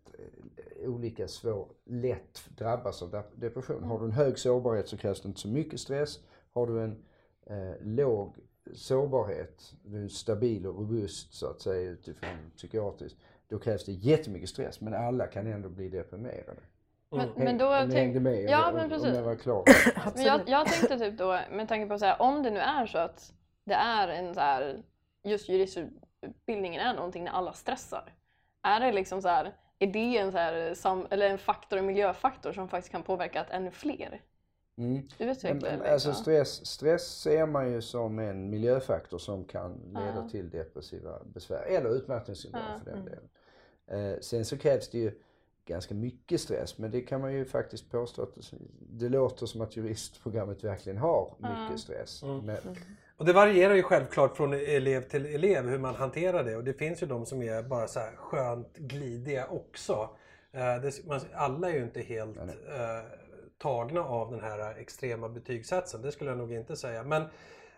olika 0.86 1.28
svår, 1.28 1.68
lätt 1.86 2.42
drabbas 2.58 3.02
av 3.02 3.12
dep- 3.12 3.36
depression. 3.36 3.84
Har 3.84 4.00
du 4.00 4.06
en 4.06 4.12
hög 4.12 4.40
sårbarhet 4.40 4.88
så 4.88 4.98
krävs 4.98 5.22
det 5.22 5.28
inte 5.28 5.40
så 5.40 5.48
mycket 5.48 5.80
stress. 5.80 6.20
Har 6.52 6.68
du 6.68 6.82
en 6.82 7.04
eh, 7.46 7.74
låg 7.82 8.36
sårbarhet, 8.74 9.74
du 9.84 10.04
är 10.04 10.08
stabil 10.08 10.68
och 10.68 10.76
robust 10.76 11.34
så 11.34 11.48
att 11.50 11.62
säga 11.62 11.90
utifrån 11.90 12.52
psykiatriskt, 12.56 13.18
då 13.48 13.60
krävs 13.60 13.86
det 13.86 13.92
jättemycket 13.92 14.50
stress. 14.50 14.82
Men 14.82 14.94
alla 14.94 15.28
kan 15.28 15.48
ändå 15.48 15.70
bli 15.70 15.90
deprimerade. 15.90 16.62
Men, 17.12 17.20
Häng- 17.20 17.32
men 17.36 17.58
då 17.58 17.78
om 17.78 17.90
tänk- 17.92 18.22
med? 18.22 18.50
Ja, 18.50 18.68
om, 18.70 18.76
men 18.76 18.84
Om 18.84 18.90
precis. 18.90 19.16
jag 19.16 19.24
var 19.24 19.36
klar. 19.36 19.64
Men 20.16 20.24
jag, 20.26 20.42
jag 20.50 20.68
tänkte 20.68 21.00
typ 21.00 21.18
då, 21.18 21.40
med 21.52 21.68
tanke 21.68 21.88
på 21.90 22.00
så 22.00 22.06
här, 22.06 22.22
om 22.22 22.44
det 22.44 22.50
nu 22.52 22.60
är 22.60 22.86
så 22.86 22.98
att 22.98 23.34
det 23.66 23.74
är 23.74 24.08
en 24.08 24.34
så 24.34 24.40
här, 24.40 24.84
just 25.24 25.50
juristutbildningen 25.50 26.82
är 26.82 26.94
någonting 26.94 27.24
när 27.24 27.32
alla 27.32 27.54
stressar. 27.54 28.14
Är 28.64 28.80
det 28.80 28.92
liksom 28.92 29.22
så 29.22 29.28
här, 29.28 29.54
är 29.80 29.88
det 29.88 30.18
en, 30.18 30.32
så 30.32 30.38
här, 30.38 30.74
sam, 30.74 31.08
eller 31.10 31.30
en 31.30 31.38
faktor, 31.38 31.80
en 31.80 31.86
miljöfaktor 31.86 32.52
som 32.54 32.70
faktiskt 32.70 32.92
kan 32.92 33.04
påverka 33.04 33.42
att 33.42 33.50
ännu 33.50 33.72
fler 33.72 34.22
Mm. 34.80 35.08
det? 35.60 35.92
alltså 35.92 36.10
liksom? 36.10 36.14
stress, 36.14 36.66
stress 36.66 37.08
ser 37.22 37.46
man 37.46 37.72
ju 37.72 37.82
som 37.82 38.20
en 38.20 38.50
miljöfaktor 38.50 39.18
som 39.18 39.44
kan 39.46 39.80
leda 39.88 40.16
Ja. 40.16 40.30
till 40.32 40.50
depressiva 40.50 41.20
besvär 41.34 41.62
eller 41.62 41.90
utmattningssyndrom 41.90 42.64
Ja. 42.74 42.80
för 42.84 42.92
den 42.92 43.06
delen. 43.06 43.30
Eh, 44.14 44.20
sen 44.22 44.46
så 44.46 44.58
krävs 44.58 44.90
det 44.90 44.98
ju 44.98 45.12
ganska 45.66 45.94
mycket 45.96 46.42
stress 46.42 46.78
men 46.78 46.92
det 46.92 47.02
kan 47.02 47.22
man 47.22 47.34
ju 47.34 47.46
faktiskt 47.46 47.92
påstå 47.92 48.22
att 48.24 48.38
det, 48.80 49.10
låter 49.10 49.46
som 49.46 49.62
att 49.62 49.76
juristprogrammet 49.78 50.64
verkligen 50.64 50.98
har 50.98 51.36
mycket 51.38 51.80
stress. 51.80 52.24
Men, 52.44 52.58
Och 53.18 53.26
det 53.26 53.34
varierar 53.34 53.74
ju 53.74 53.84
självklart 53.84 54.38
från 54.38 54.54
elev 54.54 55.02
till 55.02 55.26
elev 55.26 55.70
hur 55.70 55.78
man 55.78 55.96
hanterar 55.96 56.44
det 56.44 56.56
och 56.56 56.64
det 56.64 56.74
finns 56.74 57.04
ju 57.04 57.08
de 57.08 57.26
som 57.26 57.42
är 57.42 57.64
bara 57.64 57.88
så 57.88 58.00
här 58.00 58.12
skönt 58.16 58.78
glidiga 58.78 59.48
också. 59.48 60.10
Eh, 60.52 60.82
det, 60.82 61.06
man, 61.06 61.20
alla 61.34 61.70
är 61.70 61.74
ju 61.74 61.84
inte 61.84 62.02
helt 62.02 62.38
eh, 62.38 62.46
tagna 63.60 64.02
av 64.02 64.32
den 64.32 64.42
här 64.42 64.76
extrema 64.80 65.30
betygshetsen, 65.30 66.02
det 66.02 66.12
skulle 66.12 66.30
jag 66.30 66.38
nog 66.38 66.54
inte 66.54 66.76
säga. 66.76 67.04
Men 67.04 67.22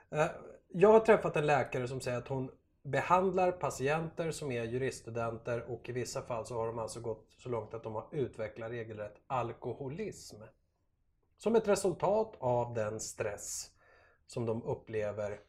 eh, 0.10 0.28
jag 0.68 0.92
har 0.92 1.00
träffat 1.00 1.36
en 1.36 1.46
läkare 1.46 1.88
som 1.88 2.02
säger 2.02 2.18
att 2.18 2.28
hon 2.28 2.52
behandlar 2.84 3.52
patienter 3.52 4.32
som 4.32 4.52
är 4.52 4.64
juriststudenter 4.64 5.72
och 5.72 5.90
i 5.90 5.92
vissa 5.92 6.22
fall 6.22 6.46
så 6.46 6.56
har 6.56 6.68
de 6.68 6.80
alltså 6.80 7.00
gått 7.00 7.26
så 7.38 7.50
långt 7.50 7.74
att 7.74 7.84
de 7.84 7.96
har 7.96 8.08
utvecklat 8.12 8.72
regelrätt 8.72 9.16
alkoholism. 9.28 10.36
Som 11.38 11.56
ett 11.56 11.68
resultat 11.68 12.36
av 12.40 12.74
den 12.74 13.00
stress 13.00 13.72
som 14.28 14.46
de 14.46 14.64
upplever 14.64 15.40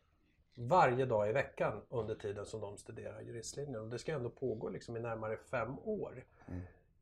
varje 0.54 1.06
dag 1.06 1.28
i 1.28 1.32
veckan 1.32 1.82
under 1.88 2.14
tiden 2.14 2.46
som 2.46 2.60
de 2.60 2.76
studerar 2.76 3.20
juristlinjen. 3.20 3.80
Och 3.80 3.88
det 3.88 3.98
ska 3.98 4.12
ändå 4.12 4.30
pågå 4.30 4.68
liksom 4.68 4.96
i 4.96 5.00
närmare 5.00 5.36
fem 5.36 5.78
år. 5.78 6.24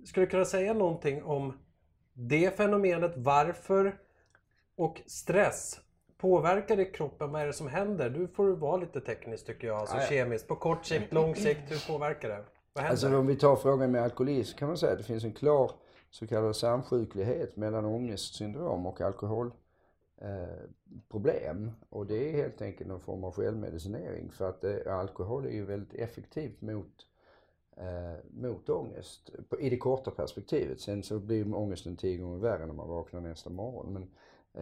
Skulle 0.05 0.27
du 0.27 0.31
kunna 0.31 0.45
säga 0.45 0.75
någonting 0.75 1.23
om 1.23 1.53
det 2.29 2.57
fenomenet, 2.57 3.13
varför 3.17 3.99
och 4.77 5.01
stress 5.07 5.81
Påverkar 6.21 6.77
det 6.77 6.85
kroppen? 6.85 7.33
Vad 7.33 7.43
är 7.43 7.47
det 7.47 7.53
som 7.53 7.69
händer? 7.69 8.11
Du 8.11 8.29
får 8.29 8.49
vara 8.49 8.77
lite 8.77 9.01
teknisk 9.01 9.47
tycker 9.47 9.67
jag, 9.67 9.77
alltså 9.77 9.97
ja. 9.97 10.03
kemiskt. 10.03 10.49
På 10.49 10.57
kort 10.57 10.85
sikt, 10.85 11.13
lång 11.13 11.37
sikt, 11.37 11.61
hur 11.69 11.93
påverkar 11.93 12.29
det? 12.29 12.45
Vad 12.73 12.85
händer? 12.85 12.91
Alltså 12.91 13.17
om 13.17 13.27
vi 13.27 13.37
tar 13.37 13.57
frågan 13.57 13.91
med 13.91 14.03
alkoholism 14.03 14.59
kan 14.59 14.69
man 14.69 14.77
säga 14.77 14.93
att 14.93 14.99
det 14.99 15.05
finns 15.05 15.25
en 15.25 15.33
klar 15.33 15.71
så 16.11 16.27
kallad 16.27 16.57
samsjuklighet 16.57 17.57
mellan 17.57 17.85
ångestsyndrom 17.85 18.87
och 18.87 19.01
alkoholproblem. 19.01 19.55
Eh, 20.21 20.49
problem. 21.09 21.71
och 21.89 22.07
det 22.07 22.29
är 22.29 22.33
helt 22.33 22.63
enkelt 22.63 22.89
någon 22.89 23.01
form 23.01 23.25
av 23.25 23.33
självmedicinering 23.33 24.31
för 24.31 24.49
att 24.49 24.65
eh, 24.65 24.99
alkohol 24.99 25.47
är 25.47 25.51
ju 25.51 25.65
väldigt 25.65 25.95
effektivt 25.95 26.61
mot, 26.61 27.07
mot 28.31 28.69
ångest 28.69 29.31
på, 29.49 29.61
i 29.61 29.71
det 29.71 29.77
korta 29.77 30.11
perspektivet. 30.11 30.81
Sen 30.81 31.03
så 31.03 31.19
blir 31.19 31.55
ångesten 31.55 31.97
tio 31.97 32.17
gånger 32.19 32.39
värre 32.39 32.67
när 32.67 32.75
man 32.75 32.89
vaknar 32.89 33.21
nästa 33.21 33.51
morgon. 33.51 33.93
Men, 33.93 34.11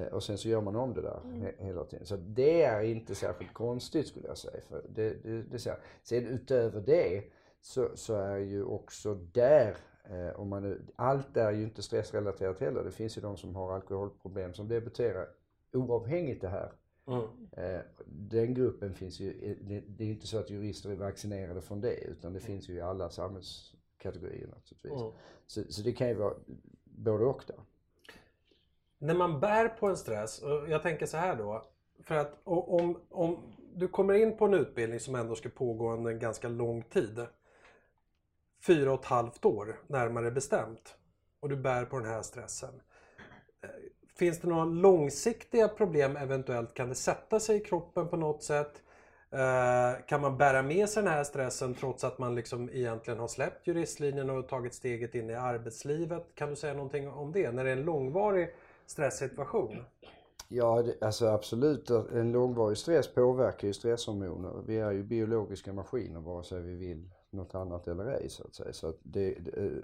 eh, 0.02 0.12
och 0.12 0.22
sen 0.22 0.38
så 0.38 0.48
gör 0.48 0.60
man 0.60 0.76
om 0.76 0.94
det 0.94 1.02
där 1.02 1.20
he, 1.40 1.52
hela 1.66 1.84
tiden. 1.84 2.06
Så 2.06 2.16
det 2.16 2.62
är 2.62 2.82
inte 2.82 3.14
särskilt 3.14 3.52
konstigt 3.54 4.06
skulle 4.06 4.26
jag 4.28 4.38
säga. 4.38 4.60
För 4.68 4.82
det, 4.88 5.22
det, 5.22 5.42
det, 5.42 5.58
ser- 5.58 5.78
sen 6.02 6.26
utöver 6.26 6.80
det 6.80 7.24
så, 7.60 7.88
så 7.94 8.14
är 8.14 8.36
ju 8.36 8.64
också 8.64 9.14
där, 9.14 9.76
eh, 10.10 10.40
om 10.40 10.48
man, 10.48 10.62
nu- 10.62 10.82
allt 10.96 11.36
är 11.36 11.52
ju 11.52 11.62
inte 11.62 11.82
stressrelaterat 11.82 12.60
heller. 12.60 12.84
Det 12.84 12.90
finns 12.90 13.16
ju 13.18 13.20
de 13.22 13.36
som 13.36 13.56
har 13.56 13.72
alkoholproblem 13.74 14.54
som 14.54 14.68
debuterar 14.68 15.28
oavhängigt 15.72 16.40
det 16.40 16.48
här. 16.48 16.72
Mm. 17.08 17.26
Eh, 17.52 17.80
den 18.06 18.54
gruppen 18.54 18.94
finns 18.94 19.20
ju, 19.20 19.56
det, 19.60 19.80
det 19.80 20.04
är 20.04 20.08
inte 20.08 20.26
så 20.26 20.38
att 20.38 20.50
jurister 20.50 20.90
är 20.90 20.94
vaccinerade 20.94 21.60
från 21.60 21.80
det 21.80 21.94
utan 21.94 22.32
det 22.32 22.40
finns 22.40 22.68
ju 22.68 22.74
i 22.74 22.80
alla 22.80 23.10
samhällskategorier 23.10 24.46
naturligtvis. 24.46 25.00
Mm. 25.00 25.12
Så, 25.46 25.62
så 25.68 25.82
det 25.82 25.92
kan 25.92 26.08
ju 26.08 26.14
vara 26.14 26.34
både 26.84 27.24
och 27.24 27.44
där. 27.46 27.56
När 28.98 29.14
man 29.14 29.40
bär 29.40 29.68
på 29.68 29.86
en 29.86 29.96
stress, 29.96 30.42
och 30.42 30.70
jag 30.70 30.82
tänker 30.82 31.06
så 31.06 31.16
här 31.16 31.36
då. 31.36 31.68
För 32.02 32.14
att 32.14 32.40
om, 32.44 33.00
om 33.08 33.38
du 33.74 33.88
kommer 33.88 34.14
in 34.14 34.36
på 34.36 34.44
en 34.44 34.54
utbildning 34.54 35.00
som 35.00 35.14
ändå 35.14 35.34
ska 35.34 35.48
pågå 35.48 35.92
under 35.92 36.10
en 36.10 36.18
ganska 36.18 36.48
lång 36.48 36.82
tid. 36.82 37.26
Fyra 38.66 38.92
och 38.92 39.00
ett 39.00 39.06
halvt 39.06 39.44
år 39.44 39.80
närmare 39.86 40.30
bestämt. 40.30 40.96
Och 41.40 41.48
du 41.48 41.56
bär 41.56 41.84
på 41.84 41.98
den 41.98 42.08
här 42.08 42.22
stressen. 42.22 42.80
Finns 44.18 44.40
det 44.40 44.48
några 44.48 44.64
långsiktiga 44.64 45.68
problem 45.68 46.16
eventuellt? 46.16 46.74
Kan 46.74 46.88
det 46.88 46.94
sätta 46.94 47.40
sig 47.40 47.56
i 47.56 47.60
kroppen 47.60 48.08
på 48.08 48.16
något 48.16 48.42
sätt? 48.42 48.82
Eh, 49.30 50.06
Kan 50.06 50.20
man 50.20 50.38
bära 50.38 50.62
med 50.62 50.88
sig 50.88 51.02
den 51.02 51.12
här 51.12 51.24
stressen 51.24 51.74
trots 51.74 52.04
att 52.04 52.18
man 52.18 52.34
liksom 52.34 52.70
egentligen 52.72 53.20
har 53.20 53.28
släppt 53.28 53.66
juristlinjen 53.66 54.30
och 54.30 54.48
tagit 54.48 54.74
steget 54.74 55.14
in 55.14 55.30
i 55.30 55.34
arbetslivet? 55.34 56.26
Kan 56.34 56.50
du 56.50 56.56
säga 56.56 56.74
någonting 56.74 57.08
om 57.08 57.32
det? 57.32 57.50
När 57.52 57.64
det 57.64 57.70
är 57.70 57.76
en 57.76 57.82
långvarig 57.84 58.48
stresssituation? 58.86 59.76
Ja, 60.48 60.82
det, 60.82 61.06
alltså 61.06 61.26
absolut. 61.26 61.90
En 61.90 62.32
långvarig 62.32 62.78
stress 62.78 63.14
påverkar 63.14 63.66
ju 63.68 63.74
stresshormoner. 63.74 64.62
Vi 64.66 64.78
är 64.78 64.92
ju 64.92 65.02
biologiska 65.02 65.72
maskiner 65.72 66.20
vare 66.20 66.44
sig 66.44 66.62
vi 66.62 66.74
vill 66.74 67.10
något 67.30 67.54
annat 67.54 67.88
eller 67.88 68.06
ej 68.06 68.28
så 68.28 68.44
att 68.44 68.54
säga. 68.54 68.72
Så 68.72 68.88
att 68.88 68.98
det, 69.02 69.34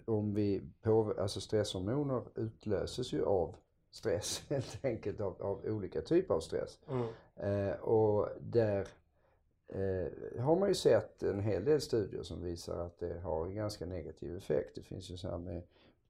om 0.04 0.34
vi 0.34 0.62
påver- 0.82 1.20
alltså 1.20 1.40
stresshormoner 1.40 2.22
utlöses 2.34 3.12
ju 3.12 3.24
av 3.24 3.56
stress 3.94 4.42
helt 4.48 4.84
enkelt 4.84 5.20
av, 5.20 5.42
av 5.42 5.60
olika 5.64 6.00
typer 6.00 6.34
av 6.34 6.40
stress. 6.40 6.78
Mm. 6.88 7.06
Eh, 7.36 7.74
och 7.74 8.28
där 8.40 8.88
eh, 9.68 10.42
har 10.42 10.56
man 10.56 10.68
ju 10.68 10.74
sett 10.74 11.22
en 11.22 11.40
hel 11.40 11.64
del 11.64 11.80
studier 11.80 12.22
som 12.22 12.42
visar 12.42 12.78
att 12.78 12.98
det 12.98 13.20
har 13.20 13.46
en 13.46 13.54
ganska 13.54 13.86
negativ 13.86 14.36
effekt. 14.36 14.74
Det 14.74 14.82
finns 14.82 15.10
ju 15.10 15.16
så 15.16 15.28
här 15.28 15.38
med 15.38 15.62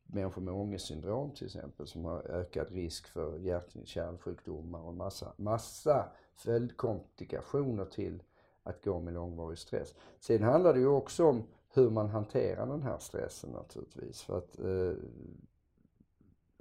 människor 0.06 0.42
med 0.42 0.54
ångestsyndrom 0.54 1.30
till 1.30 1.46
exempel 1.46 1.86
som 1.86 2.04
har 2.04 2.22
ökad 2.30 2.70
risk 2.70 3.06
för 3.06 3.38
hjärt-kärlsjukdomar 3.38 4.80
och 4.80 4.94
massa, 4.94 5.32
massa 5.36 6.08
följdkomplikationer 6.34 7.84
till 7.84 8.22
att 8.62 8.84
gå 8.84 9.00
med 9.00 9.14
långvarig 9.14 9.58
stress. 9.58 9.94
Sen 10.20 10.42
handlar 10.42 10.74
det 10.74 10.80
ju 10.80 10.88
också 10.88 11.24
om 11.24 11.42
hur 11.68 11.90
man 11.90 12.08
hanterar 12.08 12.66
den 12.66 12.82
här 12.82 12.98
stressen 12.98 13.50
naturligtvis. 13.50 14.22
För 14.22 14.38
att, 14.38 14.58
eh, 14.58 14.92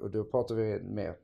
och 0.03 0.09
då 0.09 0.23
pratar 0.23 0.55
vi 0.55 0.79
mer 0.79 1.15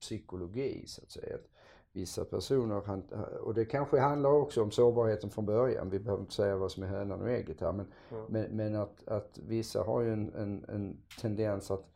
psykologi 0.00 0.84
så 0.86 1.02
att 1.02 1.10
säga. 1.10 1.34
Att 1.34 1.48
vissa 1.92 2.24
personer, 2.24 3.02
och 3.40 3.54
det 3.54 3.64
kanske 3.64 3.98
handlar 3.98 4.30
också 4.30 4.62
om 4.62 4.70
sårbarheten 4.70 5.30
från 5.30 5.46
början. 5.46 5.90
Vi 5.90 5.98
behöver 5.98 6.22
inte 6.22 6.34
säga 6.34 6.56
vad 6.56 6.72
som 6.72 6.82
är 6.82 6.86
hönan 6.86 7.20
och 7.22 7.30
ägget 7.30 7.60
här. 7.60 7.72
Men, 7.72 7.86
men, 8.28 8.56
men 8.56 8.76
att, 8.76 9.08
att 9.08 9.38
vissa 9.46 9.82
har 9.82 10.00
ju 10.00 10.12
en, 10.12 10.34
en, 10.34 10.64
en 10.68 10.96
tendens 11.20 11.70
att 11.70 11.86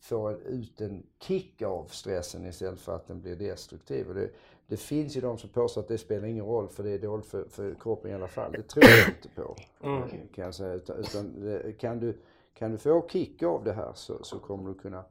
får 0.00 0.34
ut 0.34 0.80
en 0.80 1.06
kick 1.18 1.62
av 1.62 1.84
stressen 1.84 2.46
istället 2.46 2.80
för 2.80 2.96
att 2.96 3.06
den 3.06 3.20
blir 3.20 3.36
destruktiv. 3.36 4.08
Och 4.08 4.14
det, 4.14 4.30
det 4.66 4.76
finns 4.76 5.16
ju 5.16 5.20
de 5.20 5.38
som 5.38 5.50
påstår 5.50 5.80
att 5.80 5.88
det 5.88 5.98
spelar 5.98 6.28
ingen 6.28 6.44
roll 6.44 6.68
för 6.68 6.82
det 6.82 6.90
är 6.90 6.98
dåligt 6.98 7.26
för, 7.26 7.44
för 7.48 7.74
kroppen 7.74 8.10
i 8.10 8.14
alla 8.14 8.28
fall. 8.28 8.52
Det 8.52 8.62
tror 8.62 8.84
jag 8.84 9.08
inte 9.08 9.28
på. 9.28 9.56
Mm. 9.82 10.08
Kan 10.34 10.44
jag 10.44 10.54
säga. 10.54 10.74
Utan, 10.74 10.96
utan 10.96 11.72
kan, 11.78 12.00
du, 12.00 12.18
kan 12.54 12.72
du 12.72 12.78
få 12.78 13.08
kick 13.08 13.42
av 13.42 13.64
det 13.64 13.72
här 13.72 13.92
så, 13.94 14.24
så 14.24 14.38
kommer 14.38 14.68
du 14.68 14.74
kunna 14.74 15.04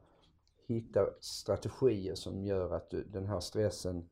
hitta 0.66 1.06
strategier 1.20 2.14
som 2.14 2.44
gör 2.44 2.74
att 2.74 2.90
du, 2.90 3.04
den 3.04 3.26
här 3.26 3.40
stressen 3.40 4.08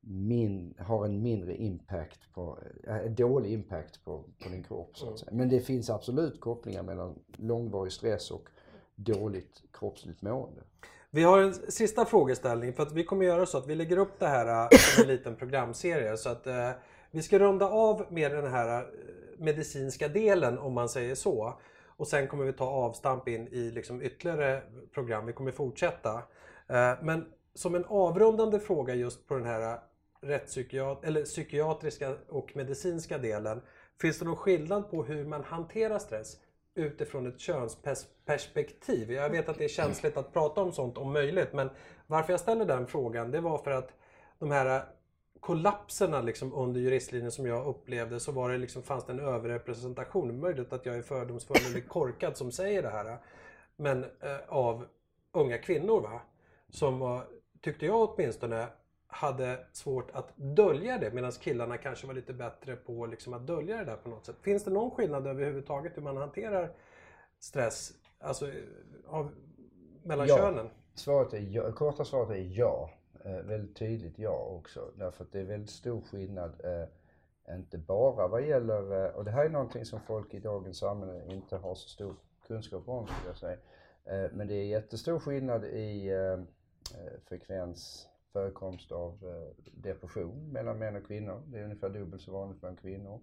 min, 0.00 0.74
har 0.78 1.04
en 1.04 1.22
mindre 1.22 1.56
impact 1.56 2.32
på, 2.34 2.58
äh, 2.86 3.10
dålig 3.10 3.52
impact 3.52 4.04
på, 4.04 4.24
på 4.44 4.48
din 4.48 4.64
kropp 4.64 4.98
så 4.98 5.10
att 5.10 5.18
säga. 5.18 5.32
Men 5.32 5.48
det 5.48 5.60
finns 5.60 5.90
absolut 5.90 6.40
kopplingar 6.40 6.82
mellan 6.82 7.18
långvarig 7.36 7.92
stress 7.92 8.30
och 8.30 8.48
dåligt 8.94 9.62
kroppsligt 9.72 10.22
mående. 10.22 10.62
Vi 11.10 11.22
har 11.22 11.38
en 11.38 11.54
sista 11.54 12.04
frågeställning 12.04 12.72
för 12.72 12.82
att 12.82 12.92
vi 12.92 13.04
kommer 13.04 13.24
göra 13.24 13.46
så 13.46 13.58
att 13.58 13.66
vi 13.66 13.74
lägger 13.74 13.98
upp 13.98 14.18
det 14.18 14.26
här 14.26 14.62
äh, 14.62 14.78
som 14.78 15.02
en 15.02 15.08
liten 15.08 15.36
programserie 15.36 16.16
så 16.16 16.28
att 16.28 16.46
eh, 16.46 16.70
vi 17.10 17.22
ska 17.22 17.38
runda 17.38 17.66
av 17.66 18.06
med 18.10 18.32
den 18.32 18.50
här 18.50 18.78
äh, 18.78 18.86
medicinska 19.38 20.08
delen 20.08 20.58
om 20.58 20.72
man 20.72 20.88
säger 20.88 21.14
så. 21.14 21.60
Och 21.96 22.08
sen 22.08 22.28
kommer 22.28 22.44
vi 22.44 22.52
ta 22.52 22.64
avstamp 22.64 23.28
in 23.28 23.48
i 23.48 23.70
liksom 23.70 24.02
ytterligare 24.02 24.62
program. 24.94 25.26
Vi 25.26 25.32
kommer 25.32 25.52
fortsätta. 25.52 26.14
Eh, 26.68 26.92
men 27.02 27.32
som 27.54 27.74
en 27.74 27.84
avrundande 27.84 28.60
fråga 28.60 28.94
just 28.94 29.28
på 29.28 29.34
den 29.34 29.46
här 29.46 29.78
rättspsykiat 30.20 31.04
eller 31.04 31.24
psykiatriska 31.24 32.16
och 32.28 32.56
medicinska 32.56 33.18
delen. 33.18 33.62
Finns 34.00 34.18
det 34.18 34.24
någon 34.24 34.36
skillnad 34.36 34.90
på 34.90 35.04
hur 35.04 35.24
man 35.24 35.44
hanterar 35.44 35.98
stress 35.98 36.36
utifrån 36.74 37.26
ett 37.26 37.40
könsperspektiv? 37.40 39.12
Jag 39.12 39.30
vet 39.30 39.48
att 39.48 39.58
det 39.58 39.64
är 39.64 39.68
känsligt 39.68 40.16
att 40.16 40.32
prata 40.32 40.60
om 40.60 40.72
sånt 40.72 40.98
om 40.98 41.12
möjligt 41.12 41.52
men 41.52 41.70
varför 42.06 42.32
jag 42.32 42.40
ställer 42.40 42.64
den 42.64 42.86
frågan 42.86 43.30
det 43.30 43.40
var 43.40 43.58
för 43.58 43.70
att 43.70 43.92
de 44.38 44.50
här 44.50 44.84
kollapserna 45.46 46.20
liksom 46.20 46.54
under 46.54 46.80
juristlinjen 46.80 47.32
som 47.32 47.46
jag 47.46 47.66
upplevde 47.66 48.20
så 48.20 48.32
var 48.32 48.50
det 48.50 48.58
liksom, 48.58 48.82
fanns 48.82 49.04
det 49.04 49.12
en 49.12 49.20
överrepresentation. 49.20 50.40
Möjligt 50.40 50.72
att 50.72 50.86
jag 50.86 50.96
är 50.96 51.02
fördomsfull 51.02 51.56
eller 51.70 51.80
korkad 51.80 52.36
som 52.36 52.52
säger 52.52 52.82
det 52.82 52.88
här. 52.88 53.18
Men 53.76 54.04
eh, 54.04 54.36
av 54.48 54.86
unga 55.32 55.58
kvinnor 55.58 56.00
va? 56.00 56.20
Som 56.68 56.98
var, 56.98 57.26
tyckte 57.60 57.86
jag 57.86 58.10
åtminstone 58.10 58.66
hade 59.06 59.58
svårt 59.72 60.10
att 60.10 60.36
dölja 60.36 60.98
det 60.98 61.10
medan 61.12 61.32
killarna 61.32 61.76
kanske 61.78 62.06
var 62.06 62.14
lite 62.14 62.32
bättre 62.32 62.76
på 62.76 63.06
liksom 63.06 63.34
att 63.34 63.46
dölja 63.46 63.76
det 63.76 63.84
där 63.84 63.96
på 63.96 64.08
något 64.08 64.26
sätt. 64.26 64.36
Finns 64.40 64.64
det 64.64 64.70
någon 64.70 64.90
skillnad 64.90 65.26
överhuvudtaget 65.26 65.96
hur 65.96 66.02
man 66.02 66.16
hanterar 66.16 66.70
stress 67.38 67.92
alltså, 68.20 68.50
av, 69.06 69.30
mellan 70.02 70.26
Ja. 70.26 70.36
könen? 70.36 70.68
Svaret 70.94 71.34
är 71.34 71.40
ja, 71.40 71.72
korta 71.72 72.04
svaret 72.04 72.30
är 72.30 72.58
ja. 72.58 72.90
Eh, 73.26 73.42
väldigt 73.42 73.76
tydligt 73.76 74.18
ja 74.18 74.58
också. 74.58 74.90
Därför 74.96 75.24
att 75.24 75.32
det 75.32 75.40
är 75.40 75.44
väldigt 75.44 75.70
stor 75.70 76.00
skillnad. 76.00 76.60
Eh, 76.64 77.54
inte 77.56 77.78
bara 77.78 78.28
vad 78.28 78.46
gäller, 78.46 79.04
eh, 79.04 79.10
och 79.10 79.24
det 79.24 79.30
här 79.30 79.44
är 79.44 79.48
någonting 79.48 79.84
som 79.84 80.00
folk 80.00 80.34
i 80.34 80.38
dagens 80.38 80.78
samhälle 80.78 81.32
inte 81.32 81.56
har 81.56 81.74
så 81.74 81.88
stor 81.88 82.14
kunskap 82.46 82.88
om 82.88 83.06
skulle 83.06 83.28
jag 83.28 83.36
säga. 83.36 83.58
Eh, 84.04 84.30
men 84.32 84.46
det 84.46 84.54
är 84.54 84.64
jättestor 84.64 85.18
skillnad 85.18 85.64
i 85.64 86.08
eh, 86.08 86.32
eh 86.32 87.20
frekvens, 87.28 88.08
förekomst 88.32 88.92
av 88.92 89.12
eh, 89.12 89.64
depression 89.72 90.52
mellan 90.52 90.78
män 90.78 90.96
och 90.96 91.06
kvinnor. 91.06 91.42
Det 91.46 91.58
är 91.58 91.64
ungefär 91.64 91.90
dubbelt 91.90 92.22
så 92.22 92.32
vanligt 92.32 92.60
bland 92.60 92.80
kvinnor. 92.80 93.20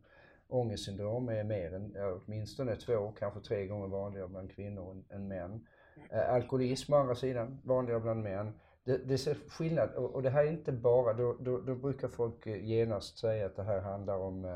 Ångestsyndrom 0.47 1.29
är 1.29 1.43
mer 1.43 1.73
än, 1.73 1.93
ja, 1.95 2.19
åtminstone 2.25 2.75
två, 2.75 3.11
kanske 3.19 3.39
tre 3.39 3.67
gånger 3.67 3.87
vanligare 3.87 4.27
bland 4.27 4.51
kvinnor 4.51 4.91
än, 4.91 5.05
än 5.09 5.27
män. 5.27 5.67
Eh, 6.09 6.33
alkoholism 6.33 6.93
å 6.93 6.97
andra 6.97 7.15
sidan, 7.15 7.61
vanligare 7.63 7.99
bland 7.99 8.23
män. 8.23 8.53
Det, 8.83 8.97
det 8.97 9.17
ser 9.17 9.35
skillnad 9.49 9.89
och, 9.95 10.15
och 10.15 10.23
det 10.23 10.29
här 10.29 10.45
är 10.45 10.51
inte 10.51 10.71
bara, 10.71 11.13
då, 11.13 11.35
då, 11.39 11.57
då 11.61 11.75
brukar 11.75 12.07
folk 12.07 12.47
eh, 12.47 12.65
genast 12.65 13.17
säga 13.17 13.45
att 13.45 13.55
det 13.55 13.63
här 13.63 13.79
handlar 13.81 14.17
om 14.17 14.45
eh, 14.45 14.53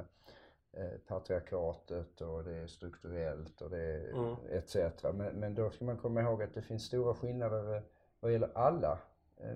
eh, 0.73 0.91
patriarkatet 1.07 2.21
och 2.21 2.43
det 2.43 2.55
är 2.55 2.67
strukturellt 2.67 3.61
och 3.61 3.69
det 3.69 3.81
är 3.81 4.13
Mm. 4.13 4.35
etc. 4.51 4.75
Men, 5.13 5.35
men 5.35 5.55
då 5.55 5.69
ska 5.69 5.85
man 5.85 5.97
komma 5.97 6.21
ihåg 6.21 6.43
att 6.43 6.53
det 6.53 6.61
finns 6.61 6.83
stora 6.83 7.13
skillnader 7.13 7.83
vad 8.19 8.31
gäller 8.31 8.49
alla 8.53 8.99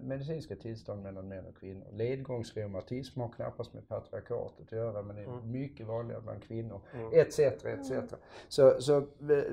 medicinska 0.02 0.56
tillstånd 0.56 1.04
mellan 1.04 1.28
män 1.28 1.46
och 1.46 1.58
kvinnor. 1.58 1.88
Ledgångsreumatism 1.92 3.20
har 3.20 3.30
knappast 3.30 3.74
med 3.74 3.88
patriarkatet 3.88 4.62
att 4.66 4.72
göra 4.72 5.02
men 5.02 5.18
är 5.18 5.24
Mm. 5.24 5.52
mycket 5.52 5.88
vanligare 5.88 6.22
bland 6.22 6.44
kvinnor 6.44 6.82
Mm. 6.94 7.10
etc. 7.14 7.40
etc. 7.40 7.92
Så, 8.48 8.82
så 8.82 8.98
eh, 8.98 9.44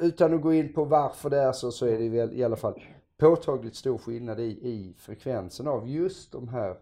utan 0.00 0.34
att 0.34 0.42
gå 0.42 0.52
in 0.52 0.72
på 0.72 0.84
varför 0.84 1.30
det 1.30 1.38
är 1.38 1.52
så, 1.52 1.70
så 1.72 1.86
är 1.86 1.98
det 1.98 2.08
väl 2.08 2.32
i 2.32 2.44
alla 2.44 2.56
fall 2.56 2.82
påtagligt 3.20 3.76
stor 3.76 3.98
skillnad 3.98 4.40
i, 4.40 4.44
i 4.44 4.94
frekvensen 4.98 5.68
av 5.68 5.88
just 5.88 6.32
de 6.32 6.48
här 6.48 6.76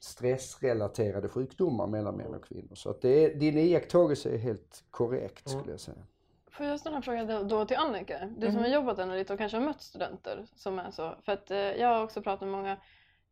stressrelaterade 0.00 1.28
sjukdomar 1.28 1.86
mellan 1.86 2.16
män 2.16 2.34
och 2.34 2.44
kvinnor. 2.44 2.74
Så 2.74 2.90
att 2.90 3.00
det 3.02 3.24
är, 3.24 3.34
din 3.34 3.58
iakttagelse 3.58 4.30
är 4.34 4.38
helt 4.38 4.84
korrekt 4.90 5.48
skulle 5.50 5.70
jag 5.70 5.80
säga. 5.80 5.96
Får 6.50 6.66
jag 6.66 6.80
ställa 6.80 6.96
en 6.96 7.02
fråga 7.02 7.24
då- 7.24 7.42
då 7.42 7.64
till 7.66 7.76
Annika? 7.76 8.28
Du 8.38 8.46
som 8.46 8.56
har 8.60 8.66
jobbat 8.66 8.98
ändå 8.98 9.14
lite 9.14 9.32
och 9.32 9.38
kanske 9.38 9.58
har 9.58 9.64
mött 9.64 9.82
studenter 9.82 10.46
som 10.56 10.78
är 10.78 10.90
så. 10.90 11.14
För 11.22 11.32
att 11.32 11.50
eh, 11.50 11.58
jag 11.58 11.88
har 11.88 12.04
också 12.04 12.22
pratat 12.22 12.40
med 12.48 12.50
många 12.58 12.76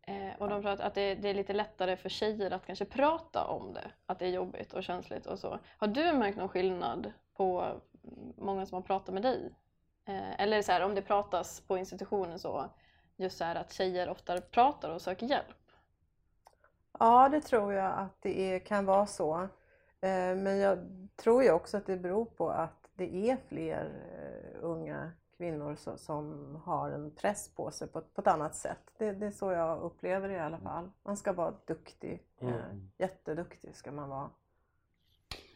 eh, 0.06 0.38
och 0.38 0.48
de 0.48 0.62
pratar 0.62 0.84
att 0.84 0.94
det, 0.94 1.14
det 1.14 1.28
är 1.28 1.34
lite 1.34 1.52
lättare 1.52 1.96
för 1.96 2.08
tjejer 2.08 2.50
att 2.50 2.66
kanske 2.66 2.84
prata 2.84 3.44
om 3.46 3.72
det. 3.74 3.90
Att 4.06 4.18
det 4.18 4.26
är 4.26 4.30
jobbigt 4.30 4.72
och 4.72 4.84
känsligt 4.84 5.26
och 5.26 5.38
så. 5.38 5.58
Har 5.78 5.86
du 5.86 6.12
märkt 6.12 6.38
någon 6.38 6.48
skillnad 6.48 7.12
på 7.36 7.80
många 8.36 8.66
som 8.66 8.74
har 8.74 8.82
pratat 8.82 9.14
med 9.14 9.22
dig? 9.22 9.54
Eh, 10.04 10.40
eller 10.40 10.62
så 10.62 10.72
här, 10.72 10.84
om 10.84 10.94
det 10.94 11.02
pratas 11.02 11.60
på 11.60 11.78
institutionen 11.78 12.38
så. 12.38 12.70
Just 13.16 13.38
så 13.38 13.44
här 13.44 13.54
att 13.54 13.72
tjejer 13.72 14.08
oftare 14.08 14.40
pratar 14.40 14.90
och 14.90 15.02
söker 15.02 15.26
hjälp. 15.26 15.56
Ja, 16.98 17.28
det 17.28 17.40
tror 17.40 17.72
jag 17.72 17.92
att 17.98 18.22
det 18.22 18.54
är, 18.54 18.58
kan 18.58 18.84
vara 18.86 19.06
så. 19.06 19.40
Eh, 20.00 20.36
Men 20.36 20.58
jag 20.58 20.78
tror 21.16 21.42
ju 21.42 21.50
också 21.52 21.76
att 21.76 21.86
det 21.86 21.96
beror 21.96 22.24
på 22.24 22.50
att 22.50 22.88
det 22.94 23.30
är 23.30 23.36
fler 23.48 23.92
eh, 24.12 24.58
unga 24.64 25.12
kvinnor 25.36 25.76
som 25.96 26.56
har 26.64 26.90
en 26.90 27.10
press 27.14 27.54
på 27.54 27.70
sig 27.70 27.88
på, 27.88 27.98
ett- 27.98 28.14
på 28.14 28.20
ett 28.20 28.26
annat 28.26 28.54
sätt. 28.56 28.90
Det, 28.98 29.12
det 29.12 29.26
är 29.26 29.30
så 29.30 29.52
jag 29.52 29.80
upplever 29.82 30.28
det 30.28 30.34
i 30.34 30.38
alla 30.40 30.58
fall. 30.58 30.90
Man 31.02 31.16
ska 31.16 31.32
vara 31.32 31.54
duktig. 31.66 32.22
Mm. 32.40 32.90
Jätteduktig 32.98 33.76
ska 33.76 33.92
man 33.92 34.08
vara. 34.08 34.30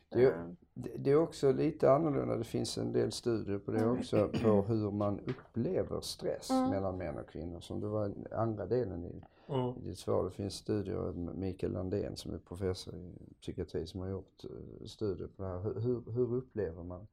Det 0.09 0.25
är, 0.25 0.33
Eh, 0.33 0.45
det 0.75 1.11
är 1.11 1.17
också 1.17 1.53
lite 1.53 1.91
annorlunda, 1.93 2.37
det 2.37 2.45
finns 2.45 2.79
en 2.79 2.93
del 2.93 3.13
studier 3.13 3.59
på 3.59 3.71
det 3.71 3.87
också, 3.87 4.29
på 4.43 4.63
hur 4.63 4.91
man 4.91 5.21
upplever 5.21 6.01
stress 6.01 6.51
Mm. 6.51 6.71
mellan 6.71 6.99
män 6.99 7.19
och 7.19 7.29
kvinnor. 7.29 7.61
Som 7.61 7.81
det 7.81 7.87
var 7.89 8.09
den 8.09 8.27
andra 8.33 8.67
delen 8.67 9.05
i, 9.05 9.23
Mm. 9.49 9.77
i 9.77 9.81
ditt 9.81 9.99
svar. 9.99 10.25
Det 10.25 10.31
finns 10.31 10.55
studier 10.55 11.13
Mikael 11.35 11.73
Landén 11.73 12.17
som 12.17 12.35
är 12.35 12.39
professor 12.39 12.95
i 12.95 13.13
psykiatri 13.41 13.87
som 13.87 14.01
har 14.01 14.09
gjort 14.09 14.45
eh, 14.45 14.87
studier 14.87 15.29
på 15.37 15.43
det 15.43 15.49
här. 15.49 15.61
Hur, 15.61 15.81
hur, 15.81 16.13
hur 16.13 16.35
upplever 16.35 16.83
man 16.83 17.07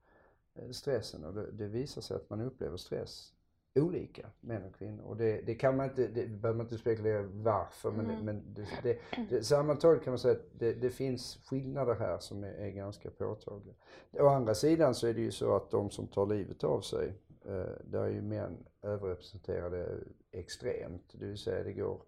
eh, 0.56 0.70
stressen? 0.70 1.24
Och 1.26 1.34
det, 1.34 1.52
det 1.52 1.68
visar 1.68 2.02
sig 2.02 2.16
att 2.18 2.30
man 2.30 2.42
upplever 2.42 2.78
stress 2.78 3.33
olika, 3.76 4.30
män 4.42 4.64
och 4.64 4.76
kvinnor. 4.76 5.04
Och 5.04 5.18
det, 5.18 5.42
det 5.42 5.56
kan 5.56 5.78
man 5.78 5.86
inte, 5.90 6.08
det 6.08 6.28
behöver 6.28 6.58
man 6.58 6.66
inte 6.66 6.78
spekulera 6.78 7.24
varför 7.34 7.92
men, 7.92 8.08
det, 8.08 8.24
men 8.24 8.44
det, 8.54 8.68
det, 8.84 9.00
det, 9.30 9.44
sammantaget 9.44 10.04
kan 10.04 10.12
man 10.12 10.20
säga 10.20 10.34
att 10.36 10.60
det, 10.60 10.74
det 10.74 10.90
finns 10.90 11.40
skillnader 11.46 11.96
här 11.96 12.18
som 12.20 12.44
är, 12.44 12.54
är 12.54 12.70
ganska 12.70 13.10
påtagliga. 13.10 13.76
Å 14.12 14.28
andra 14.28 14.56
sidan 14.56 14.96
så 14.96 15.08
är 15.08 15.14
det 15.14 15.22
ju 15.22 15.32
så 15.32 15.56
att 15.56 15.72
de 15.72 15.90
som 15.90 16.08
tar 16.08 16.26
livet 16.26 16.64
av 16.64 16.82
sig, 16.82 17.14
eh, 17.46 17.66
där 17.84 18.04
är 18.04 18.10
ju 18.10 18.22
män 18.22 18.58
överrepresenterade 18.82 19.98
extremt. 20.32 21.04
Det 21.12 21.26
vill 21.26 21.38
säga 21.38 21.64
det 21.64 21.74
går 21.74 22.02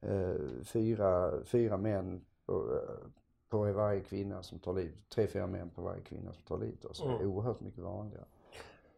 eh, 0.00 0.62
fyra, 0.64 1.32
fyra 1.44 1.76
män 1.76 2.24
på, 2.46 2.52
eh, 2.52 3.06
på 3.48 3.72
varje 3.72 4.00
kvinna 4.00 4.42
som 4.42 4.58
tar 4.58 4.72
livet, 4.72 4.94
tre, 5.08 5.26
fyra 5.26 5.46
män 5.46 5.70
på 5.70 5.82
varje 5.82 6.02
kvinna 6.02 6.32
som 6.32 6.42
tar 6.42 6.58
livet 6.58 6.84
av 6.84 6.92
sig. 6.92 7.06
Det 7.06 7.12
är 7.12 7.16
Mm. 7.16 7.30
oerhört 7.32 7.60
mycket 7.60 7.82
vanligare. 7.82 8.24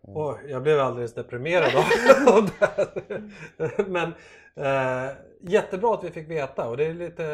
Oj, 0.03 0.38
jag 0.49 0.62
blev 0.62 0.81
alldeles 0.81 1.15
deprimerad 1.15 1.77
av 2.29 2.51
det. 3.57 3.88
Men 3.88 4.12
eh, 4.55 5.17
jättebra 5.41 5.95
att 5.95 6.05
vi 6.05 6.11
fick 6.11 6.31
veta 6.31 6.69
och 6.69 6.77
det 6.77 6.85
är 6.85 6.95
lite 6.95 7.25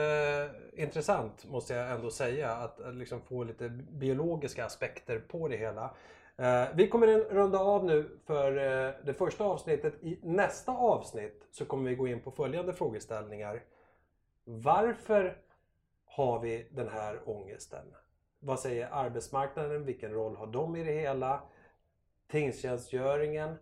eh, 0.75 0.83
intressant 0.83 1.45
måste 1.45 1.75
jag 1.75 1.91
ändå 1.91 2.11
säga 2.11 2.51
att 2.51 2.81
liksom 2.95 3.21
få 3.21 3.45
lite 3.45 3.69
biologiska 3.69 4.65
aspekter 4.65 5.19
på 5.19 5.49
det 5.49 5.57
hela. 5.57 5.95
Eh, 6.37 6.65
vi 6.75 6.89
kommer 6.89 7.07
runda 7.07 7.59
av 7.59 7.85
nu 7.85 8.19
för 8.27 8.57
eh, 8.57 8.95
det 9.05 9.15
första 9.15 9.45
avsnittet. 9.45 9.95
I 10.03 10.19
nästa 10.23 10.73
avsnitt 10.73 11.47
så 11.51 11.65
kommer 11.65 11.91
vi 11.91 11.97
gå 11.97 12.09
in 12.09 12.21
på 12.21 12.31
följande 12.31 12.73
frågeställningar. 12.73 13.63
Varför 14.45 15.37
har 16.07 16.41
vi 16.41 16.69
den 16.71 16.89
här 16.89 17.21
ångesten? 17.25 17.95
Vad 18.41 18.61
säger 18.61 18.89
arbetsmarknaden? 18.93 19.85
Vilken 19.85 20.13
roll 20.13 20.37
har 20.37 20.47
de 20.47 20.77
i 20.77 20.85
det 20.85 20.93
hela? 20.93 21.43
Tingstjänstgöringen, 22.31 23.57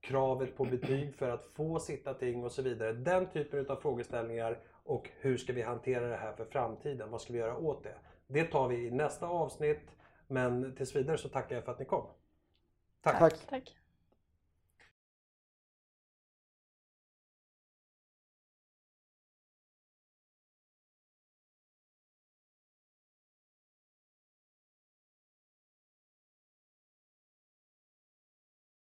kravet 0.00 0.56
på 0.56 0.64
betyg 0.64 1.14
för 1.14 1.30
att 1.30 1.44
få 1.46 1.80
sitta 1.80 2.14
ting 2.14 2.44
och 2.44 2.52
så 2.52 2.62
vidare. 2.62 2.92
Den 2.92 3.26
typen 3.30 3.66
av 3.66 3.76
frågeställningar 3.76 4.58
och 4.84 5.10
hur 5.20 5.36
ska 5.36 5.52
vi 5.52 5.62
hantera 5.62 6.08
det 6.08 6.16
här 6.16 6.32
för 6.32 6.44
framtiden? 6.44 7.10
Vad 7.10 7.20
ska 7.20 7.32
vi 7.32 7.38
göra 7.38 7.56
åt 7.56 7.84
det? 7.84 7.94
Det 8.26 8.44
tar 8.44 8.68
vi 8.68 8.86
i 8.86 8.90
nästa 8.90 9.26
avsnitt. 9.26 9.96
Men 10.26 10.76
tills 10.76 10.96
vidare 10.96 11.18
så 11.18 11.28
tackar 11.28 11.54
jag 11.54 11.64
för 11.64 11.72
att 11.72 11.78
ni 11.78 11.84
kom. 11.84 12.06
Tack. 13.00 13.18
Tack. 13.18 13.46
Tack. 13.48 13.76